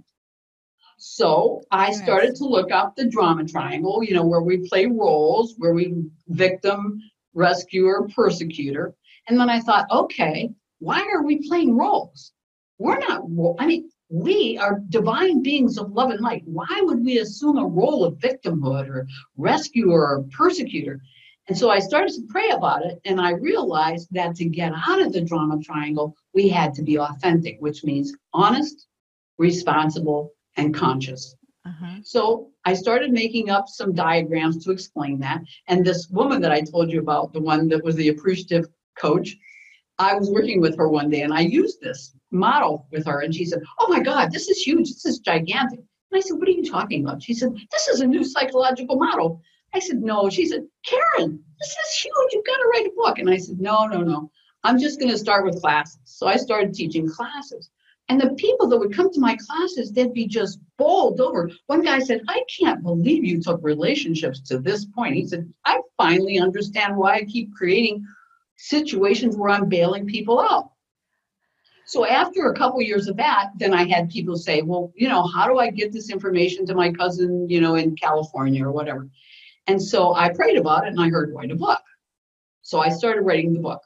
[0.98, 5.54] So I started to look up the drama triangle, you know, where we play roles,
[5.58, 7.00] where we victim,
[7.34, 8.94] rescuer, persecutor.
[9.28, 12.32] And then I thought, okay, why are we playing roles?
[12.78, 13.22] We're not,
[13.58, 16.42] I mean, we are divine beings of love and light.
[16.44, 19.06] Why would we assume a role of victimhood or
[19.38, 21.00] rescuer or persecutor?
[21.48, 25.00] And so I started to pray about it, and I realized that to get out
[25.00, 28.86] of the drama triangle, we had to be authentic, which means honest,
[29.38, 31.34] responsible, and conscious.
[31.64, 31.96] Uh-huh.
[32.04, 35.42] So I started making up some diagrams to explain that.
[35.68, 38.66] And this woman that I told you about, the one that was the appreciative
[38.98, 39.34] coach,
[39.98, 43.20] I was working with her one day and I used this model with her.
[43.20, 44.88] And she said, Oh my God, this is huge.
[44.88, 45.78] This is gigantic.
[45.78, 47.22] And I said, What are you talking about?
[47.22, 49.42] She said, This is a new psychological model.
[49.74, 50.28] I said, no.
[50.28, 52.32] She said, Karen, this is huge.
[52.32, 53.18] You've got to write a book.
[53.18, 54.30] And I said, no, no, no.
[54.64, 55.98] I'm just going to start with classes.
[56.04, 57.70] So I started teaching classes.
[58.08, 61.50] And the people that would come to my classes, they'd be just bowled over.
[61.66, 65.14] One guy said, I can't believe you took relationships to this point.
[65.14, 68.04] He said, I finally understand why I keep creating
[68.62, 70.70] situations where I'm bailing people out.
[71.84, 75.26] So after a couple years of that, then I had people say, well, you know,
[75.26, 79.08] how do I get this information to my cousin, you know, in California or whatever?
[79.66, 81.80] And so I prayed about it and I heard write a book.
[82.62, 83.82] So I started writing the book.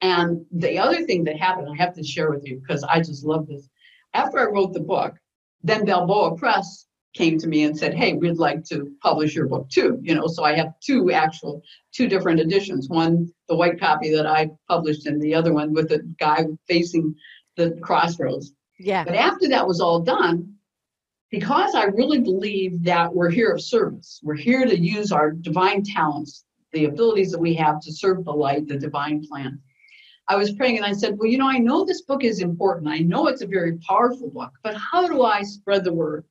[0.00, 3.24] And the other thing that happened, I have to share with you because I just
[3.24, 3.68] love this.
[4.12, 5.14] After I wrote the book,
[5.62, 9.68] then Balboa Press came to me and said, Hey, we'd like to publish your book
[9.70, 9.98] too.
[10.02, 12.88] You know, so I have two actual, two different editions.
[12.88, 17.14] One, the white copy that I published, and the other one with the guy facing
[17.56, 18.52] the crossroads.
[18.78, 19.04] Yeah.
[19.04, 20.54] But after that was all done,
[21.30, 24.20] because I really believe that we're here of service.
[24.22, 28.32] We're here to use our divine talents, the abilities that we have to serve the
[28.32, 29.60] light, the divine plan.
[30.26, 32.88] I was praying and I said, Well, you know, I know this book is important.
[32.88, 36.24] I know it's a very powerful book, but how do I spread the word?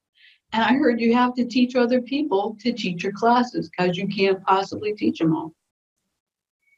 [0.53, 4.07] And I heard you have to teach other people to teach your classes because you
[4.07, 5.53] can't possibly teach them all.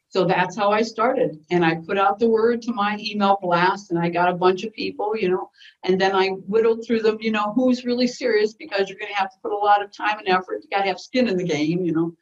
[0.08, 1.44] So that's how I started.
[1.50, 4.64] And I put out the word to my email blast and I got a bunch
[4.64, 5.50] of people, you know,
[5.84, 9.18] and then I whittled through them, you know, who's really serious because you're going to
[9.18, 10.62] have to put a lot of time and effort.
[10.62, 12.14] You got to have skin in the game, you know.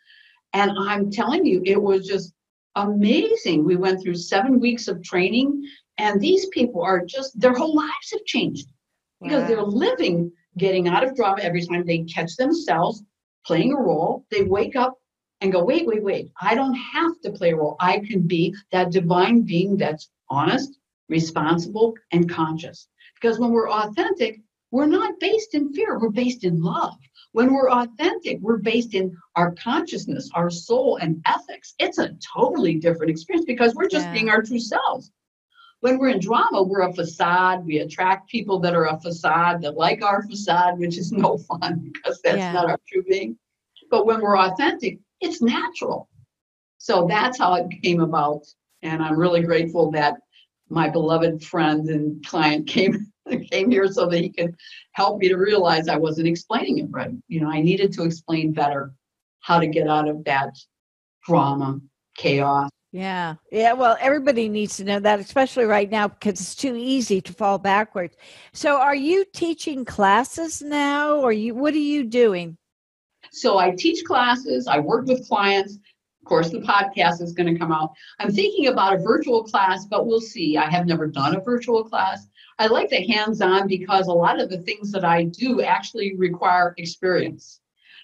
[0.55, 2.33] And I'm telling you, it was just
[2.75, 3.65] amazing.
[3.65, 5.63] We went through seven weeks of training,
[5.99, 8.67] and these people are just, their whole lives have changed
[9.21, 9.49] because wow.
[9.49, 13.03] they're living, getting out of drama every time they catch themselves
[13.47, 14.25] playing a role.
[14.31, 14.99] They wake up
[15.41, 17.77] and go, wait, wait, wait, I don't have to play a role.
[17.81, 22.89] I can be that divine being that's honest, responsible, and conscious.
[23.21, 24.41] Because when we're authentic,
[24.71, 26.95] we're not based in fear, we're based in love.
[27.33, 31.75] When we're authentic, we're based in our consciousness, our soul, and ethics.
[31.79, 34.13] It's a totally different experience because we're just yeah.
[34.13, 35.11] being our true selves.
[35.85, 37.67] When we're in drama, we're a facade.
[37.67, 41.93] We attract people that are a facade that like our facade, which is no fun
[41.93, 42.53] because that's yeah.
[42.53, 43.37] not our true being.
[43.91, 46.09] But when we're authentic, it's natural.
[46.79, 48.47] So that's how it came about.
[48.81, 50.17] And I'm really grateful that
[50.71, 53.13] my beloved friend and client came
[53.51, 54.55] came here so that he could
[54.93, 57.13] help me to realize I wasn't explaining it right.
[57.29, 58.95] You know, I needed to explain better
[59.41, 60.57] how to get out of that
[61.27, 61.79] drama,
[62.17, 62.71] chaos.
[62.95, 63.35] Yeah.
[63.51, 63.73] Yeah.
[63.73, 67.59] Well, everybody needs to know that, especially right now, because it's too easy to fall
[67.59, 68.17] backwards.
[68.53, 72.57] So are you teaching classes now or you what are you doing?
[73.33, 75.75] So I teach classes, I work with clients.
[75.75, 77.91] Of course, the podcast is going to come out.
[78.21, 80.57] I'm thinking about a virtual class, but we'll see.
[80.57, 82.29] I have never done a virtual class.
[82.61, 86.15] I like the hands on because a lot of the things that I do actually
[86.15, 87.61] require experience.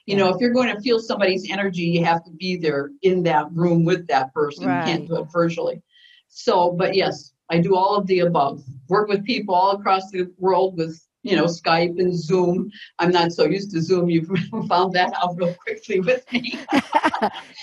[0.07, 3.23] You know, if you're going to feel somebody's energy, you have to be there in
[3.25, 4.67] that room with that person.
[4.67, 4.87] Right.
[4.87, 5.83] You can't do it virtually.
[6.29, 8.63] So, but yes, I do all of the above.
[8.89, 12.71] Work with people all across the world with you know, Skype and Zoom.
[12.99, 14.09] I'm not so used to Zoom.
[14.09, 14.29] You've
[14.69, 16.53] found that out real quickly with me.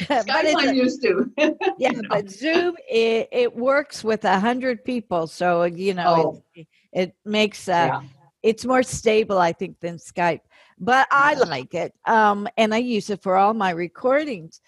[0.02, 1.32] Skype I'm used to.
[1.78, 2.02] yeah, know?
[2.10, 6.44] but Zoom it, it works with a hundred people, so you know oh.
[6.54, 8.02] it, it makes uh, yeah.
[8.44, 10.42] it's more stable, I think, than Skype.
[10.80, 14.62] But I like it, um, and I use it for all my recordings.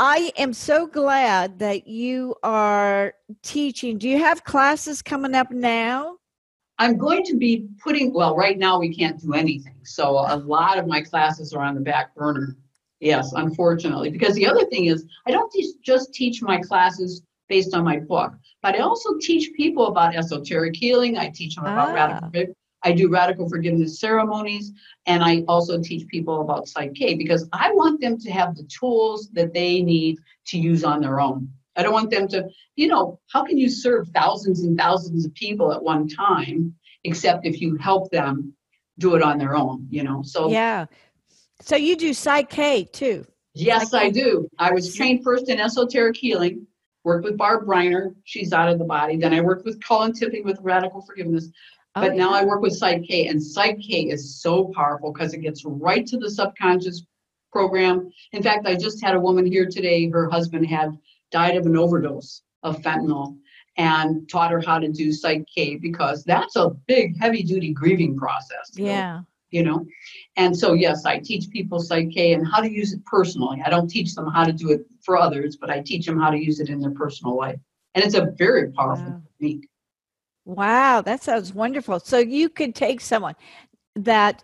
[0.00, 3.98] I am so glad that you are teaching.
[3.98, 6.16] Do you have classes coming up now?
[6.78, 9.76] I'm going to be putting, well, right now we can't do anything.
[9.84, 12.56] So a lot of my classes are on the back burner.
[12.98, 14.10] Yes, unfortunately.
[14.10, 15.52] Because the other thing is, I don't
[15.82, 20.74] just teach my classes based on my book, but I also teach people about esoteric
[20.74, 21.18] healing.
[21.18, 21.94] I teach them about ah.
[21.94, 22.54] radical
[22.84, 24.72] I do radical forgiveness ceremonies,
[25.06, 28.64] and I also teach people about Psych K because I want them to have the
[28.64, 31.48] tools that they need to use on their own.
[31.76, 35.32] I don't want them to, you know, how can you serve thousands and thousands of
[35.34, 36.74] people at one time,
[37.04, 38.52] except if you help them
[38.98, 40.22] do it on their own, you know?
[40.22, 40.86] So, yeah.
[41.60, 43.24] So you do Psych K too?
[43.54, 43.94] Yes.
[43.94, 44.48] I do.
[44.58, 46.66] I was trained first in esoteric healing,
[47.04, 48.14] worked with Barb Reiner.
[48.24, 49.16] She's out of the body.
[49.16, 51.48] Then I worked with Colin Tipping with radical forgiveness.
[51.94, 55.34] Oh, but now I work with Psych K, and Psych K is so powerful because
[55.34, 57.04] it gets right to the subconscious
[57.50, 58.10] program.
[58.32, 60.08] In fact, I just had a woman here today.
[60.08, 60.98] Her husband had
[61.30, 63.36] died of an overdose of fentanyl
[63.76, 68.16] and taught her how to do Psych K because that's a big, heavy duty grieving
[68.16, 68.70] process.
[68.74, 69.16] Yeah.
[69.16, 69.84] Know, you know,
[70.36, 73.62] and so yes, I teach people Psych K and how to use it personally.
[73.64, 76.30] I don't teach them how to do it for others, but I teach them how
[76.30, 77.58] to use it in their personal life.
[77.94, 79.22] And it's a very powerful wow.
[79.38, 79.68] technique.
[80.44, 82.00] Wow, that sounds wonderful.
[82.00, 83.36] So you could take someone
[83.94, 84.42] that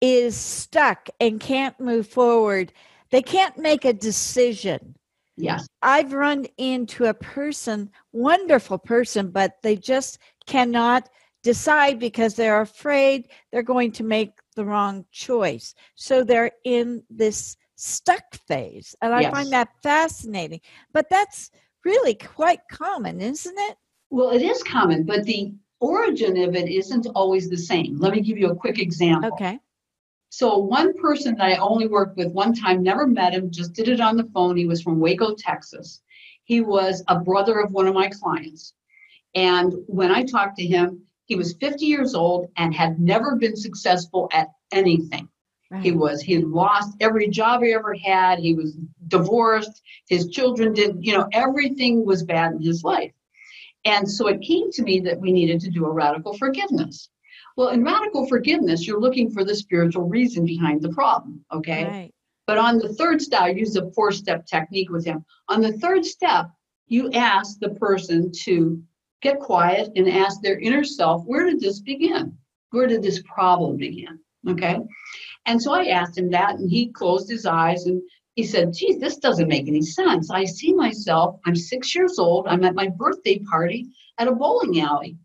[0.00, 2.72] is stuck and can't move forward.
[3.10, 4.94] They can't make a decision
[5.36, 5.66] Yes.
[5.82, 11.08] I've run into a person, wonderful person, but they just cannot
[11.42, 15.74] decide because they're afraid they're going to make the wrong choice.
[15.96, 18.94] So they're in this stuck phase.
[19.02, 19.32] And I yes.
[19.32, 20.60] find that fascinating.
[20.92, 21.50] But that's
[21.84, 23.76] really quite common, isn't it?
[24.10, 27.98] Well, it is common, but the origin of it isn't always the same.
[27.98, 29.32] Let me give you a quick example.
[29.32, 29.58] Okay.
[30.30, 33.88] So one person that I only worked with one time, never met him, just did
[33.88, 34.56] it on the phone.
[34.56, 36.02] He was from Waco, Texas.
[36.44, 38.74] He was a brother of one of my clients.
[39.34, 43.56] And when I talked to him, he was 50 years old and had never been
[43.56, 45.28] successful at anything.
[45.70, 45.82] Right.
[45.82, 48.38] He was, he had lost every job he ever had.
[48.38, 48.76] He was
[49.08, 49.82] divorced.
[50.08, 53.12] His children did, you know, everything was bad in his life.
[53.84, 57.10] And so it came to me that we needed to do a radical forgiveness.
[57.56, 61.84] Well, in radical forgiveness, you're looking for the spiritual reason behind the problem, okay?
[61.84, 62.14] Right.
[62.46, 65.24] But on the third step, I use a four step technique with him.
[65.48, 66.50] On the third step,
[66.86, 68.82] you ask the person to
[69.22, 72.36] get quiet and ask their inner self, where did this begin?
[72.70, 74.18] Where did this problem begin?
[74.48, 74.78] Okay.
[75.46, 78.02] And so I asked him that, and he closed his eyes and
[78.34, 80.30] he said, Geez, this doesn't make any sense.
[80.30, 84.80] I see myself, I'm six years old, I'm at my birthday party at a bowling
[84.80, 85.16] alley.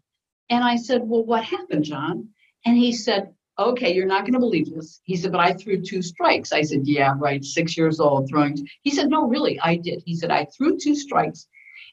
[0.49, 2.29] And I said, Well, what happened, John?
[2.65, 5.01] And he said, Okay, you're not going to believe this.
[5.03, 6.53] He said, But I threw two strikes.
[6.53, 8.67] I said, Yeah, right, six years old throwing.
[8.83, 10.03] He said, No, really, I did.
[10.05, 11.47] He said, I threw two strikes.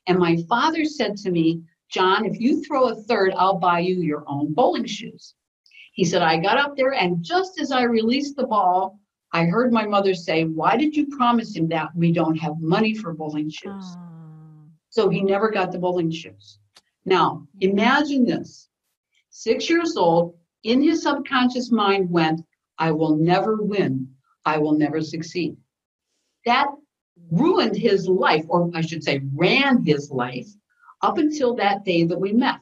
[0.06, 3.96] And my father said to me, John, if you throw a third, I'll buy you
[3.96, 5.34] your own bowling shoes.
[5.92, 9.00] He said, I got up there, and just as I released the ball,
[9.32, 11.88] I heard my mother say, Why did you promise him that?
[11.94, 13.84] We don't have money for bowling shoes.
[13.96, 14.68] Oh.
[14.90, 16.58] So he never got the bowling shoes.
[17.04, 18.68] Now, imagine this
[19.30, 22.40] six years old, in his subconscious mind went,
[22.78, 24.08] I will never win.
[24.44, 25.56] I will never succeed.
[26.44, 26.68] That
[27.30, 30.48] ruined his life, or I should say, ran his life
[31.02, 32.60] up until that day that we met.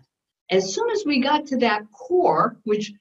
[0.50, 2.92] As soon as we got to that core, which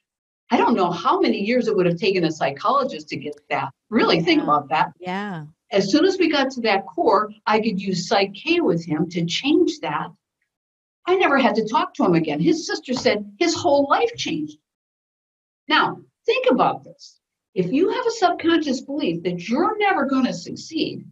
[0.53, 3.71] I don't know how many years it would have taken a psychologist to get that.
[3.89, 4.23] Really yeah.
[4.23, 4.91] think about that.
[4.99, 5.45] Yeah.
[5.71, 9.09] As soon as we got to that core, I could use Psych K with him
[9.09, 10.09] to change that
[11.07, 12.39] I never had to talk to him again.
[12.39, 14.59] His sister said his whole life changed.
[15.67, 17.19] Now, think about this.
[17.55, 21.05] If you have a subconscious belief that you're never going to succeed,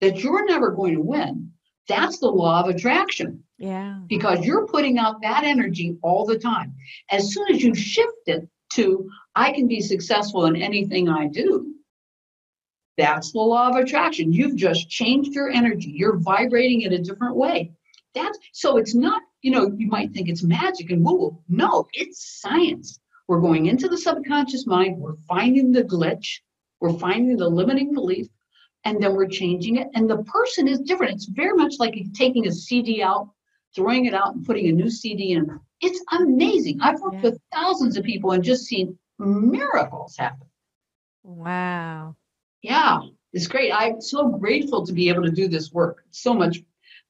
[0.00, 1.52] that you're never going to win,
[1.86, 3.44] that's the law of attraction.
[3.56, 4.00] Yeah.
[4.08, 6.74] Because you're putting out that energy all the time.
[7.08, 11.74] As soon as you shift it to, I can be successful in anything I do,
[12.96, 14.32] that's the law of attraction.
[14.32, 15.92] You've just changed your energy.
[15.94, 17.72] You're vibrating in a different way.
[18.14, 22.40] That's so it's not you know, you might think it's magic and woo No, it's
[22.40, 22.98] science.
[23.26, 26.40] We're going into the subconscious mind, we're finding the glitch,
[26.80, 28.26] we're finding the limiting belief,
[28.84, 29.88] and then we're changing it.
[29.94, 31.14] And the person is different.
[31.14, 33.30] It's very much like taking a CD out,
[33.74, 35.60] throwing it out, and putting a new CD in.
[35.80, 36.80] It's amazing.
[36.80, 37.30] I've worked Yeah.
[37.30, 40.46] with thousands of people and just seen miracles happen.
[41.22, 42.16] Wow.
[42.62, 43.00] Yeah,
[43.32, 43.72] it's great.
[43.72, 46.04] I'm so grateful to be able to do this work.
[46.08, 46.58] It's so much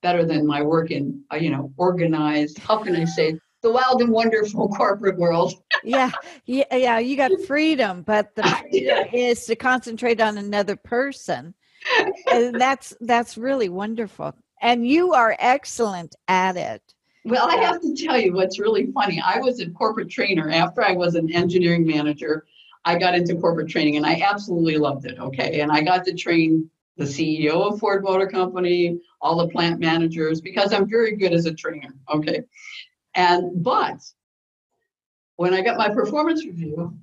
[0.03, 4.01] better than my work in, uh, you know, organized, how can I say, the wild
[4.01, 5.55] and wonderful corporate world.
[5.85, 6.11] Yeah.
[6.47, 6.65] Yeah.
[6.73, 6.99] Yeah.
[6.99, 11.55] You got freedom, but the freedom is to concentrate on another person.
[12.31, 14.35] And that's that's really wonderful.
[14.63, 16.83] And you are excellent at it.
[17.25, 19.23] Well, I have to tell you what's really funny.
[19.25, 22.47] I was a corporate trainer after I was an engineering manager.
[22.85, 25.19] I got into corporate training and I absolutely loved it.
[25.19, 25.61] Okay.
[25.61, 30.41] And I got to train the CEO of Ford Motor Company, all the plant managers,
[30.41, 31.95] because I'm very good as a trainer.
[32.13, 32.43] Okay.
[33.15, 34.01] And, but
[35.37, 36.99] when I got my performance review,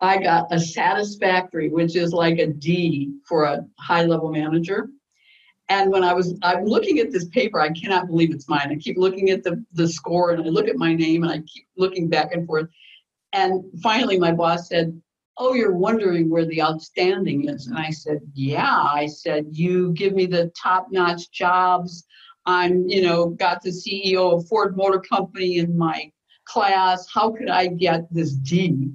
[0.00, 4.88] I got a satisfactory, which is like a D for a high level manager.
[5.68, 8.68] And when I was, I'm looking at this paper, I cannot believe it's mine.
[8.70, 11.38] I keep looking at the, the score and I look at my name and I
[11.38, 12.68] keep looking back and forth.
[13.32, 15.00] And finally, my boss said,
[15.38, 17.66] Oh, you're wondering where the outstanding is.
[17.66, 18.82] And I said, Yeah.
[18.82, 22.04] I said, You give me the top notch jobs.
[22.46, 26.10] I'm, you know, got the CEO of Ford Motor Company in my
[26.44, 27.08] class.
[27.12, 28.88] How could I get this D?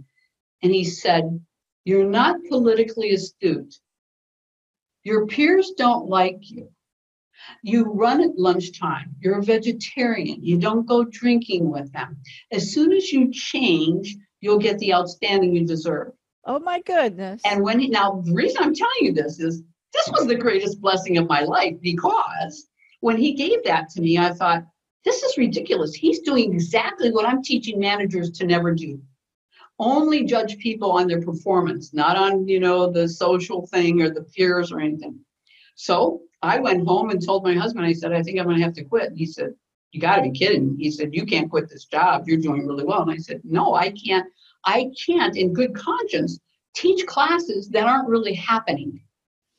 [0.63, 1.39] And he said,
[1.83, 3.75] You're not politically astute.
[5.03, 6.69] Your peers don't like you.
[7.63, 9.15] You run at lunchtime.
[9.19, 10.43] You're a vegetarian.
[10.43, 12.17] You don't go drinking with them.
[12.51, 16.13] As soon as you change, you'll get the outstanding you deserve.
[16.45, 17.41] Oh my goodness.
[17.45, 20.81] And when he, now the reason I'm telling you this is this was the greatest
[20.81, 22.67] blessing of my life because
[23.01, 24.63] when he gave that to me, I thought,
[25.03, 25.93] this is ridiculous.
[25.93, 29.01] He's doing exactly what I'm teaching managers to never do.
[29.81, 34.21] Only judge people on their performance, not on, you know, the social thing or the
[34.21, 35.19] peers or anything.
[35.75, 38.63] So I went home and told my husband, I said, I think I'm going to
[38.63, 39.09] have to quit.
[39.09, 39.53] And he said,
[39.91, 40.77] You got to be kidding.
[40.79, 42.27] He said, You can't quit this job.
[42.27, 43.01] You're doing really well.
[43.01, 44.27] And I said, No, I can't.
[44.65, 46.39] I can't, in good conscience,
[46.75, 49.01] teach classes that aren't really happening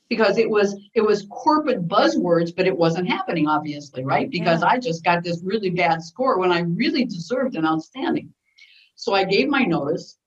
[0.09, 4.69] because it was it was corporate buzzwords but it wasn't happening obviously right because Yeah.
[4.69, 8.33] i just got this really bad score when i really deserved an outstanding
[9.03, 10.19] so i gave my notice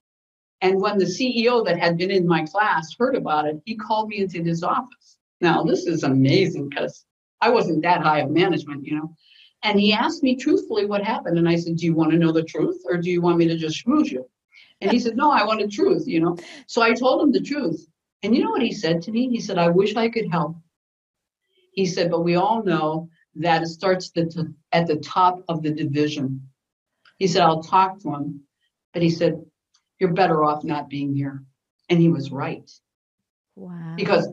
[0.62, 4.10] and when the ceo that had been in my class heard about it he called
[4.10, 7.06] me into his office now this is amazing because
[7.42, 9.16] i wasn't that high of management you know
[9.64, 12.32] and he asked me truthfully what happened and i said do you want to know
[12.32, 14.26] the truth or do you want me to just schmooze you
[14.82, 16.36] and he said no i want the truth you know
[16.68, 17.88] so i told him the truth
[18.26, 19.30] and you know what he said to me?
[19.30, 20.58] He said, I wish I could help.
[21.74, 25.62] He said, but we all know that it starts the t- at the top of
[25.62, 26.50] the division.
[27.20, 28.45] He said, I'll talk to him.
[28.96, 29.46] But he said,
[30.00, 31.44] You're better off not being here.
[31.90, 32.68] And he was right.
[33.56, 33.94] wow.
[33.96, 34.30] Because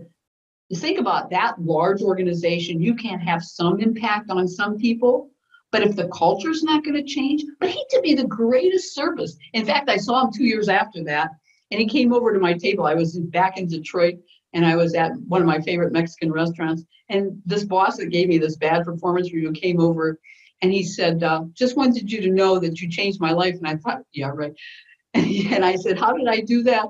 [0.69, 5.31] you think about that large organization, you can have some impact on some people.
[5.73, 9.37] But if the culture's not going to change, but he did me the greatest service.
[9.53, 11.31] In fact, I saw him two years after that,
[11.73, 12.87] and he came over to my table.
[12.87, 14.15] I was back in Detroit,
[14.55, 16.85] and I was at one of my favorite Mexican restaurants.
[17.09, 20.21] And this boss that gave me this bad performance review came over,
[20.63, 23.67] and he said, uh, "Just wanted you to know that you changed my life." And
[23.67, 24.55] I thought, "Yeah, right."
[25.15, 26.87] And, I said, "How did I do that?"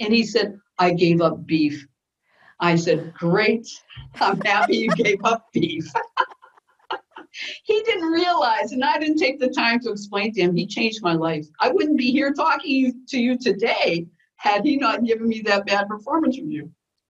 [0.00, 1.86] And he said, "I gave up beef."
[2.58, 3.68] I said, "Great!
[4.20, 5.86] I'm happy you gave up beef."
[7.64, 10.56] he didn't realize, and I didn't take the time to explain to him.
[10.56, 11.46] He changed my life.
[11.60, 14.06] I wouldn't be here talking to you today
[14.36, 16.70] had he not given me that bad performance review.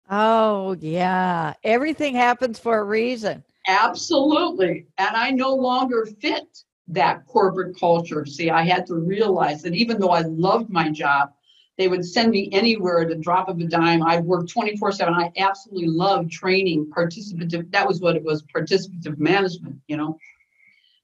[0.09, 1.53] Oh, yeah.
[1.63, 3.43] Everything happens for a reason.
[3.67, 4.87] Absolutely.
[4.97, 8.25] And I no longer fit that corporate culture.
[8.25, 11.31] See, I had to realize that even though I loved my job,
[11.77, 14.03] they would send me anywhere at a drop of a dime.
[14.03, 15.13] I worked 24 7.
[15.13, 17.71] I absolutely loved training, participative.
[17.71, 20.17] That was what it was participative management, you know.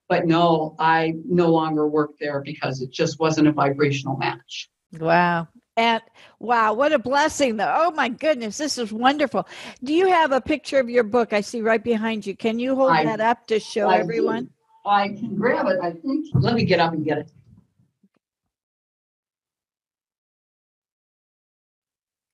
[0.09, 4.69] But no, I no longer work there because it just wasn't a vibrational match.
[4.99, 5.47] Wow.
[5.77, 6.01] And
[6.39, 7.71] wow, what a blessing, though.
[7.71, 8.57] Oh, my goodness.
[8.57, 9.47] This is wonderful.
[9.83, 11.33] Do you have a picture of your book?
[11.33, 12.35] I see right behind you.
[12.35, 14.01] Can you hold I- that up to show I do.
[14.01, 14.49] everyone?
[14.87, 16.27] I can grab it, I think.
[16.33, 17.31] Let me get up and get it.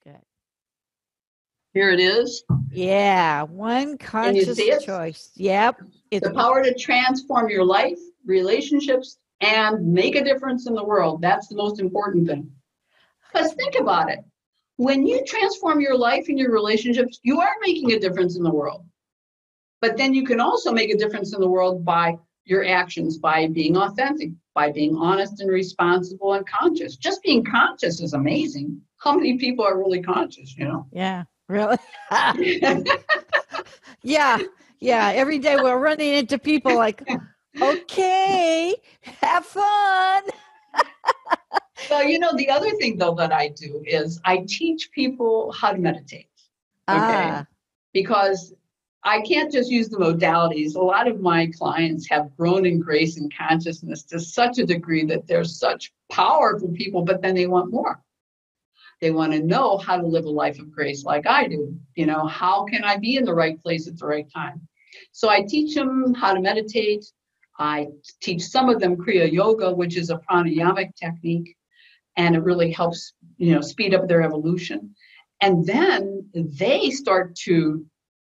[0.05, 0.19] Good.
[1.73, 2.43] Here it is.
[2.71, 3.41] Yeah.
[3.41, 5.31] One conscious choice.
[5.35, 5.81] Yep.
[6.11, 11.21] It's the power to transform your life, relationships, and make a difference in the world.
[11.21, 12.51] That's the most important thing.
[13.33, 14.19] Because think about it.
[14.77, 18.51] When you transform your life and your relationships, you are making a difference in the
[18.53, 18.85] world.
[19.81, 23.47] But then you can also make a difference in the world by your actions, by
[23.47, 26.95] being authentic, by being honest and responsible and conscious.
[26.95, 28.81] Just being conscious is amazing.
[28.97, 30.87] How many people are really conscious, you know?
[30.91, 31.23] yeah.
[31.49, 31.77] Really?
[34.01, 34.39] yeah.
[34.79, 35.11] Yeah.
[35.13, 37.07] Every day we're running into people like,
[37.61, 40.23] okay, have fun.
[41.89, 45.71] Well, you know, the other thing though that I do is I teach people how
[45.71, 46.29] to meditate.
[46.89, 47.29] Okay.
[47.31, 47.45] Ah.
[47.93, 48.53] Because
[49.03, 50.75] I can't just use the modalities.
[50.75, 55.05] A lot of my clients have grown in grace and consciousness to such a degree
[55.05, 58.01] that they're such powerful people, but then they want more.
[59.01, 61.77] They want to know how to live a life of grace like I do.
[61.95, 64.65] You know, how can I be in the right place at the right time?
[65.11, 67.05] So I teach them how to meditate.
[67.59, 67.87] I
[68.21, 71.57] teach some of them Kriya Yoga, which is a pranayamic technique,
[72.17, 74.95] and it really helps, you know, speed up their evolution.
[75.41, 77.85] And then they start to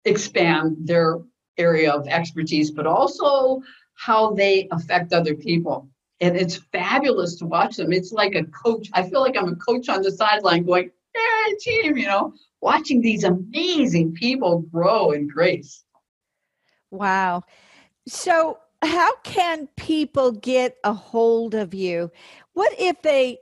[0.06, 1.20] expand their
[1.58, 3.62] area of expertise, but also
[3.96, 5.90] how they affect other people.
[6.20, 7.92] And it's fabulous to watch them.
[7.92, 8.90] It's like a coach.
[8.94, 13.02] I feel like I'm a coach on the sideline going, hey, team, you know, watching
[13.02, 15.84] these amazing people grow in grace.
[16.92, 17.44] Wow.
[18.08, 22.12] So, how can people get a hold of you?
[22.54, 23.40] What if they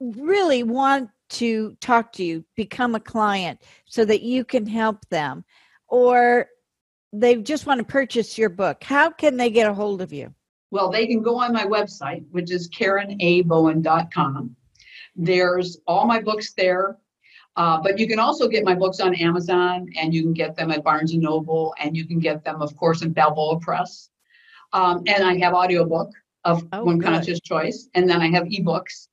[0.00, 5.44] really want to talk to you, become a client so that you can help them?
[5.88, 6.46] Or
[7.12, 8.82] they just want to purchase your book.
[8.82, 10.34] How can they get a hold of you?
[10.70, 14.56] Well, they can go on my website, which is karenabowen.com.
[15.16, 16.98] There's all my books there.
[17.56, 20.70] Uh, but you can also get my books on Amazon and you can get them
[20.70, 24.10] at Barnes and Noble and you can get them, of course, in Balboa Press.
[24.72, 26.12] Um, and I have audiobook
[26.44, 27.08] of oh, One good.
[27.08, 29.07] Conscious Choice, and then I have ebooks.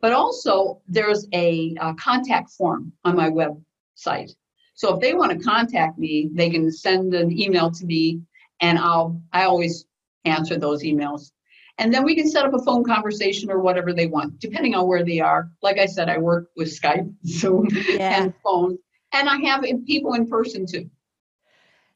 [0.00, 4.34] But also, there's a, a contact form on my website.
[4.74, 8.22] So if they want to contact me, they can send an email to me,
[8.60, 9.84] and I'll I always
[10.24, 11.32] answer those emails.
[11.76, 14.86] And then we can set up a phone conversation or whatever they want, depending on
[14.86, 15.50] where they are.
[15.62, 18.22] Like I said, I work with Skype, Zoom, yeah.
[18.22, 18.78] and phone,
[19.12, 20.88] and I have people in person too.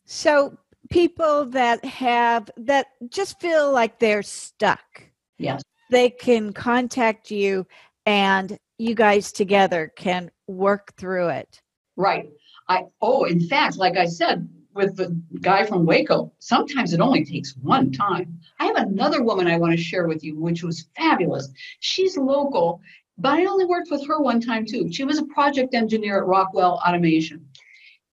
[0.04, 0.58] So
[0.90, 5.04] people that have that just feel like they're stuck.
[5.38, 5.62] Yes.
[5.90, 7.66] They can contact you
[8.06, 11.60] and you guys together can work through it.
[11.96, 12.30] Right.
[12.68, 17.24] I oh, in fact, like I said, with the guy from Waco, sometimes it only
[17.24, 18.40] takes one time.
[18.58, 21.48] I have another woman I want to share with you, which was fabulous.
[21.80, 22.80] She's local,
[23.16, 24.92] but I only worked with her one time too.
[24.92, 27.46] She was a project engineer at Rockwell Automation.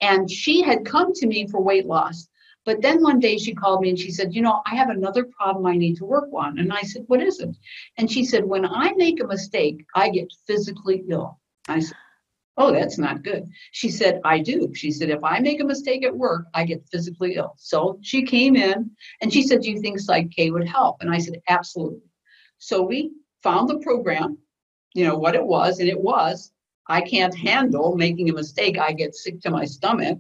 [0.02, 2.28] And she had come to me for weight loss.
[2.66, 5.24] But then one day she called me and she said, You know, I have another
[5.24, 6.60] problem I need to work on.
[6.60, 7.56] And I said, What is it?
[7.98, 11.40] And she said, When I make a mistake, I get physically ill.
[11.68, 11.98] I said,
[12.58, 13.50] Oh, that's not good.
[13.72, 14.72] She said, I do.
[14.76, 17.56] She said, if I make a mistake at work, I get physically ill.
[17.58, 18.92] So she came in
[19.22, 20.98] and she said, Do you think Psych K would help?
[21.02, 22.02] And I said, Absolutely.
[22.60, 24.38] So we found the program,
[24.94, 26.52] you know, what it was, and it was,
[26.88, 28.78] I can't handle making a mistake.
[28.78, 30.20] I get sick to my stomach.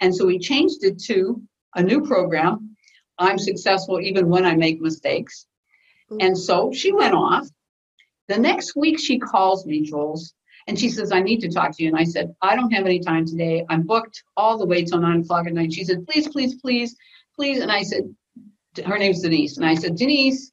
[0.00, 1.42] And so we changed it to
[1.74, 2.76] a new program.
[3.18, 5.46] I'm successful even when I make mistakes.
[6.20, 7.46] And so she went off.
[8.28, 10.34] The next week she calls me, Jules,
[10.66, 11.88] and she says, I need to talk to you.
[11.90, 13.64] And I said, I don't have any time today.
[13.68, 15.72] I'm booked all the way till nine o'clock at night.
[15.72, 16.96] She said, please, please, please,
[17.36, 17.60] please.
[17.60, 18.14] And I said,
[18.84, 19.56] her name's Denise.
[19.56, 20.52] And I said, Denise,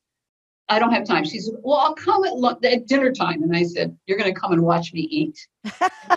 [0.70, 1.26] I don't have time.
[1.26, 3.44] She said, Well, I'll come at, at dinner time.
[3.44, 5.48] And I said, You're going to come and watch me eat.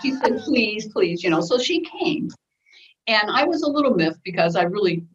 [0.01, 1.41] she said, Please, please, you know.
[1.41, 2.29] So she came.
[3.07, 5.05] And I was a little miffed because I really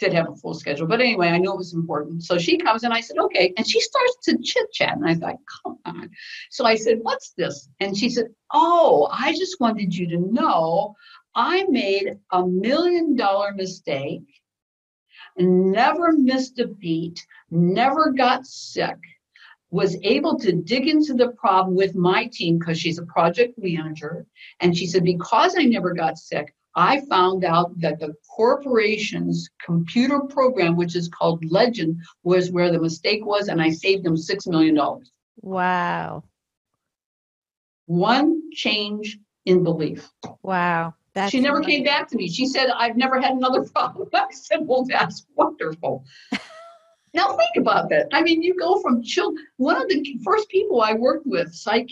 [0.00, 0.86] did have a full schedule.
[0.86, 2.24] But anyway, I knew it was important.
[2.24, 3.52] So she comes and I said, okay.
[3.56, 4.96] And she starts to chit chat.
[4.96, 6.10] And I thought, come on.
[6.50, 7.68] So I said, what's this?
[7.80, 10.96] And she said, oh, I just wanted you to know
[11.34, 14.22] I made a million dollar mistake,
[15.38, 18.96] never missed a beat, never got sick.
[19.72, 24.26] Was able to dig into the problem with my team because she's a project manager.
[24.58, 30.20] And she said, because I never got sick, I found out that the corporation's computer
[30.20, 34.46] program, which is called Legend, was where the mistake was, and I saved them $6
[34.46, 34.78] million.
[35.42, 36.24] Wow.
[37.86, 40.08] One change in belief.
[40.42, 40.94] Wow.
[41.14, 41.78] That's she never amazing.
[41.78, 42.30] came back to me.
[42.30, 44.08] She said, I've never had another problem.
[44.14, 46.04] I said, Well, that's wonderful.
[47.14, 48.06] now think about that.
[48.12, 49.44] I mean, you go from children.
[49.56, 51.90] One of the first people I worked with, Psych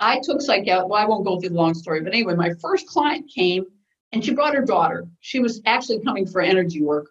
[0.00, 0.88] I took Psych out.
[0.88, 3.64] Well, I won't go through the long story, but anyway, my first client came
[4.12, 5.06] and she brought her daughter.
[5.20, 7.10] She was actually coming for energy work.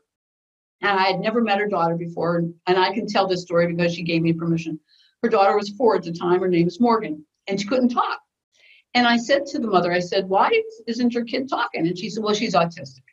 [0.82, 2.44] And I had never met her daughter before.
[2.68, 4.80] And I can tell this story because she gave me permission.
[5.24, 6.42] Her daughter was four at the time.
[6.42, 8.20] Her name was Morgan, and she couldn't talk.
[8.94, 10.50] And I said to the mother, I said, Why
[10.88, 11.88] isn't your kid talking?
[11.88, 13.04] And she said, Well, she's autistic.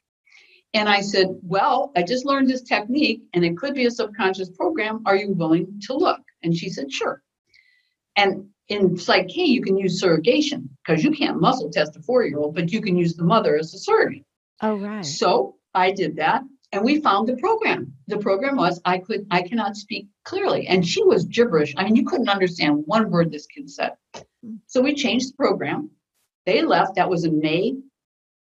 [0.74, 4.50] And I said, Well, I just learned this technique, and it could be a subconscious
[4.50, 5.02] program.
[5.06, 6.20] Are you willing to look?
[6.42, 7.22] And she said, Sure.
[8.16, 12.24] And in Psych K, you can use surrogation because you can't muscle test a four
[12.24, 14.24] year old, but you can use the mother as a surrogate.
[14.60, 15.04] Oh, right.
[15.04, 16.42] So I did that.
[16.72, 17.92] and we found the program.
[18.08, 21.74] The program was I could I cannot speak clearly, and she was gibberish.
[21.76, 23.92] I mean, you couldn't understand one word this kid said.
[24.42, 24.56] Hmm.
[24.66, 25.90] So we changed the program.
[26.46, 26.94] They left.
[26.96, 27.74] That was in May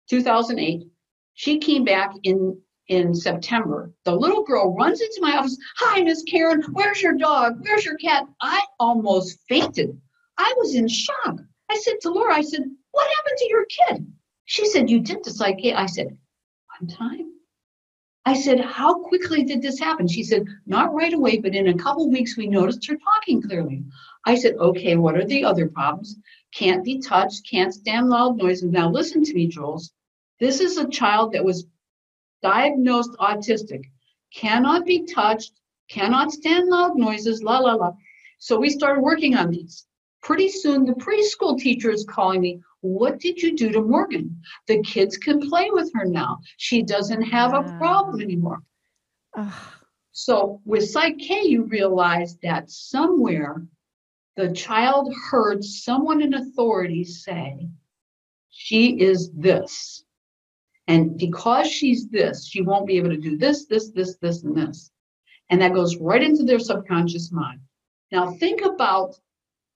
[0.09, 0.87] 2008.
[1.33, 3.91] She came back in in September.
[4.05, 5.57] The little girl runs into my office.
[5.77, 6.61] Hi, Miss Karen.
[6.71, 7.57] Where's your dog?
[7.61, 8.25] Where's your cat?
[8.41, 9.99] I almost fainted.
[10.37, 11.39] I was in shock.
[11.69, 14.13] I said to Laura, I said, What happened to your kid?
[14.45, 15.73] She said, You did the psyche.
[15.73, 16.17] I said,
[16.79, 17.31] One time.
[18.25, 20.07] I said, How quickly did this happen?
[20.07, 23.83] She said, Not right away, but in a couple weeks, we noticed her talking clearly.
[24.25, 26.17] I said, Okay, what are the other problems?
[26.53, 28.71] Can't be touched, can't stand loud noises.
[28.71, 29.91] Now, listen to me, Jules.
[30.39, 31.65] This is a child that was
[32.41, 33.85] diagnosed autistic,
[34.33, 35.53] cannot be touched,
[35.89, 37.91] cannot stand loud noises, la, la, la.
[38.39, 39.85] So we started working on these.
[40.25, 42.59] Pretty soon, the preschool teacher is calling me.
[42.81, 44.41] What did you do to Morgan?
[44.65, 46.39] The kids can play with her now.
[46.57, 48.63] She doesn't have a problem anymore.
[50.13, 53.67] So with Psych K, you realize that somewhere
[54.35, 57.69] the child heard someone in authority say,
[58.49, 60.03] she is this.
[60.87, 64.57] And because she's this, she won't be able to do this, this, this, this, and
[64.57, 64.89] this.
[65.51, 67.59] And that goes right into their subconscious mind.
[68.11, 69.19] Now, think about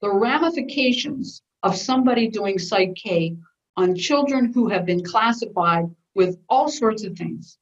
[0.01, 3.35] the ramifications of somebody doing Psych K
[3.77, 5.85] on children who have been classified
[6.15, 7.57] with all sorts of things.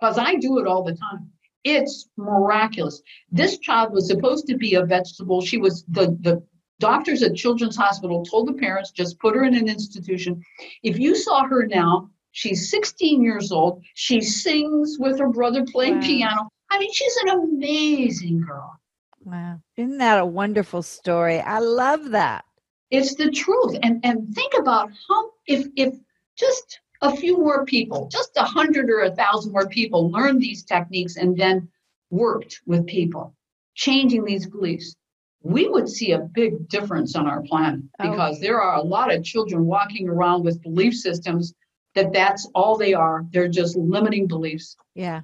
[0.00, 1.30] Because I do it all the time.
[1.64, 3.00] It's miraculous.
[3.30, 5.40] This child was supposed to be a vegetable.
[5.40, 6.42] She was the, the
[6.78, 10.42] doctors at Children's Hospital told the parents just put her in an institution.
[10.82, 13.82] If you saw her now, she's 16 years old.
[13.94, 16.06] She sings with her brother playing Wow.
[16.06, 16.48] piano.
[16.70, 18.78] I mean, she's an amazing girl.
[19.24, 19.60] Wow.
[19.76, 21.40] Isn't that a wonderful story?
[21.40, 22.44] I love that.
[22.90, 23.76] It's the truth.
[23.82, 25.94] And and think about how if if
[26.38, 30.64] just a few more people, just a hundred or a thousand more people learned these
[30.64, 31.68] techniques and then
[32.10, 33.34] worked with people,
[33.74, 34.94] changing these beliefs,
[35.42, 38.10] we would see a big difference on our planet Oh.
[38.10, 41.54] because there are a lot of children walking around with belief systems
[41.94, 43.24] that that's all they are.
[43.32, 44.76] They're just limiting beliefs.
[44.94, 45.22] Yeah.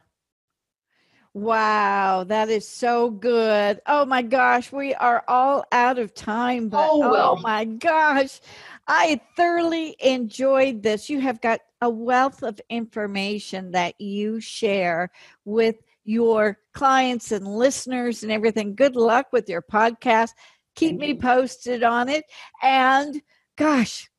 [1.33, 3.81] Wow, that is so good.
[3.87, 7.37] Oh my gosh, we are all out of time, but oh, oh, well.
[7.37, 8.41] my gosh,
[8.89, 11.09] I thoroughly enjoyed this.
[11.09, 15.11] You have got a wealth of information that you share
[15.45, 18.75] with your clients and listeners and everything.
[18.75, 20.31] Good luck with your podcast.
[20.75, 21.17] Keep me you.
[21.17, 22.25] posted on it.
[22.61, 23.23] And
[23.57, 24.11] gosh,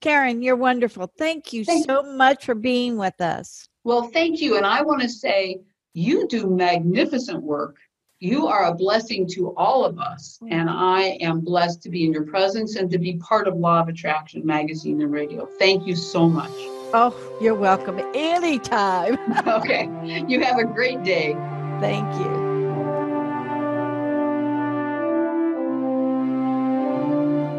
[0.00, 1.12] Karen, you're wonderful.
[1.16, 3.68] Thank you Thank- so much for being with us.
[3.84, 4.56] Well, thank you.
[4.56, 5.60] And I want to say
[5.94, 7.76] you do magnificent work.
[8.20, 10.38] You are a blessing to all of us.
[10.50, 13.80] And I am blessed to be in your presence and to be part of Law
[13.80, 15.46] of Attraction magazine and radio.
[15.58, 16.50] Thank you so much.
[16.94, 19.18] Oh, you're welcome anytime.
[19.46, 19.88] Okay.
[20.26, 21.34] You have a great day.
[21.80, 22.48] Thank you.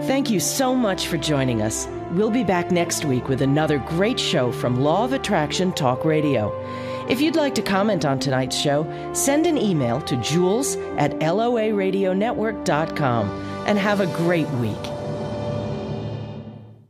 [0.07, 1.87] Thank you so much for joining us.
[2.11, 6.49] We'll be back next week with another great show from Law of Attraction Talk Radio.
[7.09, 13.29] If you'd like to comment on tonight's show, send an email to jules at loaradionetwork.com
[13.65, 14.98] and have a great week.